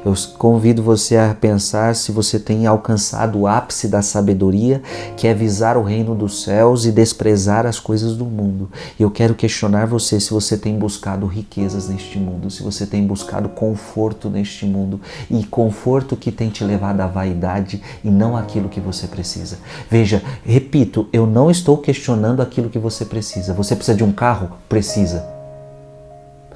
Eu 0.04 0.14
convido 0.36 0.82
você 0.82 1.16
a 1.16 1.34
pensar 1.34 1.94
se 1.94 2.12
você 2.12 2.38
tem 2.38 2.66
alcançado 2.66 3.38
o 3.38 3.46
ápice 3.46 3.88
da 3.88 4.02
sabedoria, 4.02 4.82
que 5.16 5.26
é 5.26 5.34
visar 5.34 5.76
o 5.76 5.82
reino 5.82 6.14
dos 6.14 6.42
céus 6.42 6.86
e 6.86 6.92
desprezar 6.92 7.66
as 7.66 7.78
coisas 7.80 8.16
do 8.16 8.24
mundo. 8.24 8.70
E 8.98 9.02
eu 9.02 9.10
quero 9.10 9.34
questionar 9.34 9.86
você 9.86 10.20
se 10.20 10.30
você 10.30 10.56
tem 10.56 10.78
buscado 10.78 11.26
riquezas 11.26 11.88
neste 11.88 12.18
mundo, 12.18 12.50
se 12.50 12.62
você 12.62 12.86
tem 12.86 13.06
buscado 13.06 13.48
conforto 13.48 14.30
neste 14.30 14.64
mundo 14.64 15.00
e 15.30 15.44
conforto 15.44 16.16
que 16.16 16.30
tem 16.30 16.48
te 16.48 16.64
levado 16.64 17.00
à 17.00 17.06
vaidade 17.06 17.82
e 18.04 18.10
não 18.10 18.36
aquilo 18.36 18.68
que 18.68 18.80
você 18.80 19.06
precisa. 19.06 19.58
Veja, 19.90 20.22
repito, 20.44 21.08
eu 21.12 21.26
não 21.26 21.50
estou 21.50 21.78
questionando 21.78 22.40
aquilo 22.40 22.70
que 22.70 22.78
você 22.78 23.04
precisa. 23.04 23.52
Você 23.54 23.74
precisa 23.74 23.96
de 23.96 24.04
um 24.04 24.12
carro? 24.12 24.50
Precisa. 24.68 25.24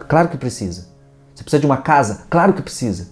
Claro 0.08 0.28
que 0.28 0.36
precisa. 0.36 0.86
Você 1.34 1.42
precisa 1.42 1.60
de 1.60 1.66
uma 1.66 1.78
casa? 1.78 2.22
Claro 2.28 2.52
que 2.52 2.62
precisa. 2.62 3.11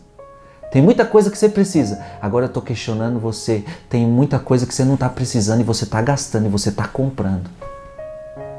Tem 0.71 0.81
muita 0.81 1.05
coisa 1.05 1.31
que 1.31 1.37
você 1.37 1.49
precisa. 1.49 2.01
Agora 2.23 2.45
eu 2.45 2.49
estou 2.49 2.63
questionando 2.63 3.19
você. 3.19 3.65
Tem 3.89 4.07
muita 4.07 4.39
coisa 4.39 4.65
que 4.65 4.75
você 4.75 4.85
não 4.85 4.95
está 4.95 5.09
precisando 5.09 5.61
e 5.61 5.65
você 5.65 5.83
está 5.85 6.01
gastando 6.01 6.47
e 6.47 6.49
você 6.49 6.69
está 6.69 6.87
comprando. 6.87 7.51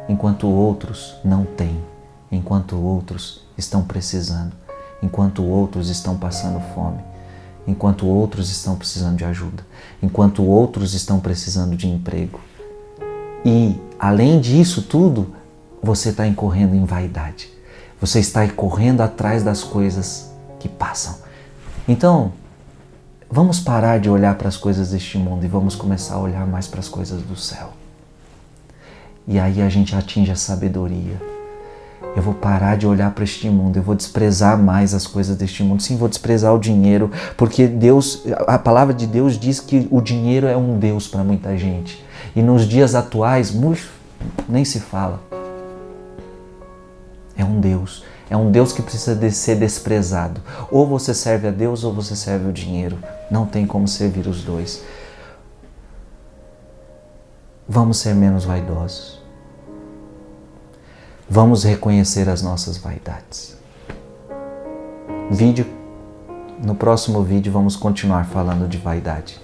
Enquanto 0.09 0.45
outros 0.45 1.15
não 1.23 1.45
têm. 1.45 1.81
Enquanto 2.29 2.75
outros 2.75 3.45
estão 3.57 3.83
precisando. 3.83 4.51
Enquanto 5.01 5.41
outros 5.43 5.89
estão 5.89 6.17
passando 6.17 6.59
fome. 6.75 6.99
Enquanto 7.65 8.05
outros 8.05 8.51
estão 8.51 8.75
precisando 8.75 9.15
de 9.15 9.23
ajuda. 9.23 9.65
Enquanto 10.03 10.43
outros 10.43 10.93
estão 10.93 11.17
precisando 11.21 11.77
de 11.77 11.87
emprego. 11.87 12.41
E, 13.45 13.79
além 13.97 14.41
disso 14.41 14.81
tudo, 14.81 15.33
você 15.81 16.09
está 16.09 16.27
incorrendo 16.27 16.75
em 16.75 16.83
vaidade. 16.83 17.49
Você 18.01 18.19
está 18.19 18.45
correndo 18.49 18.99
atrás 18.99 19.43
das 19.43 19.63
coisas 19.63 20.29
que 20.59 20.67
passam 20.67 21.30
então, 21.87 22.31
vamos 23.29 23.59
parar 23.59 23.99
de 23.99 24.09
olhar 24.09 24.35
para 24.35 24.47
as 24.47 24.57
coisas 24.57 24.91
deste 24.91 25.17
mundo 25.17 25.43
e 25.45 25.47
vamos 25.47 25.75
começar 25.75 26.15
a 26.15 26.19
olhar 26.19 26.45
mais 26.45 26.67
para 26.67 26.79
as 26.79 26.87
coisas 26.87 27.21
do 27.21 27.35
céu. 27.35 27.73
E 29.27 29.39
aí 29.39 29.61
a 29.61 29.69
gente 29.69 29.95
atinge 29.95 30.31
a 30.31 30.35
sabedoria. 30.35 31.21
Eu 32.15 32.21
vou 32.21 32.33
parar 32.33 32.75
de 32.75 32.85
olhar 32.85 33.11
para 33.11 33.23
este 33.23 33.49
mundo, 33.49 33.77
eu 33.77 33.83
vou 33.83 33.95
desprezar 33.95 34.57
mais 34.57 34.93
as 34.93 35.07
coisas 35.07 35.37
deste 35.37 35.63
mundo. 35.63 35.81
Sim, 35.81 35.95
vou 35.95 36.09
desprezar 36.09 36.53
o 36.53 36.59
dinheiro, 36.59 37.09
porque 37.37 37.67
Deus, 37.67 38.23
a 38.47 38.59
palavra 38.59 38.93
de 38.93 39.07
Deus 39.07 39.39
diz 39.39 39.59
que 39.59 39.87
o 39.89 40.01
dinheiro 40.01 40.47
é 40.47 40.57
um 40.57 40.77
Deus 40.77 41.07
para 41.07 41.23
muita 41.23 41.57
gente. 41.57 42.03
E 42.35 42.41
nos 42.41 42.67
dias 42.67 42.95
atuais, 42.95 43.53
nem 44.49 44.65
se 44.65 44.79
fala. 44.79 45.21
É 47.37 47.45
um 47.45 47.59
Deus. 47.61 48.03
É 48.31 48.37
um 48.37 48.49
Deus 48.49 48.71
que 48.71 48.81
precisa 48.81 49.13
de 49.13 49.29
ser 49.29 49.57
desprezado. 49.57 50.39
Ou 50.71 50.87
você 50.87 51.13
serve 51.13 51.49
a 51.49 51.51
Deus 51.51 51.83
ou 51.83 51.93
você 51.93 52.15
serve 52.15 52.47
o 52.47 52.53
dinheiro. 52.53 52.97
Não 53.29 53.45
tem 53.45 53.67
como 53.67 53.89
servir 53.89 54.25
os 54.25 54.41
dois. 54.41 54.81
Vamos 57.67 57.97
ser 57.97 58.15
menos 58.15 58.45
vaidosos. 58.45 59.21
Vamos 61.29 61.65
reconhecer 61.65 62.29
as 62.29 62.41
nossas 62.41 62.77
vaidades. 62.77 63.57
Vídeo 65.29 65.65
no 66.63 66.73
próximo 66.73 67.21
vídeo 67.23 67.51
vamos 67.51 67.75
continuar 67.75 68.27
falando 68.27 68.65
de 68.65 68.77
vaidade. 68.77 69.41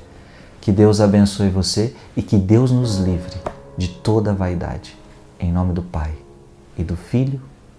Que 0.61 0.71
Deus 0.71 1.01
abençoe 1.01 1.49
você 1.49 1.93
e 2.15 2.21
que 2.21 2.37
Deus 2.37 2.71
nos 2.71 2.99
livre 2.99 3.35
de 3.77 3.89
toda 3.89 4.33
vaidade. 4.33 4.97
Em 5.37 5.51
nome 5.51 5.73
do 5.73 5.81
Pai 5.81 6.13
e 6.77 6.85
do 6.85 6.95
Filho 6.95 7.41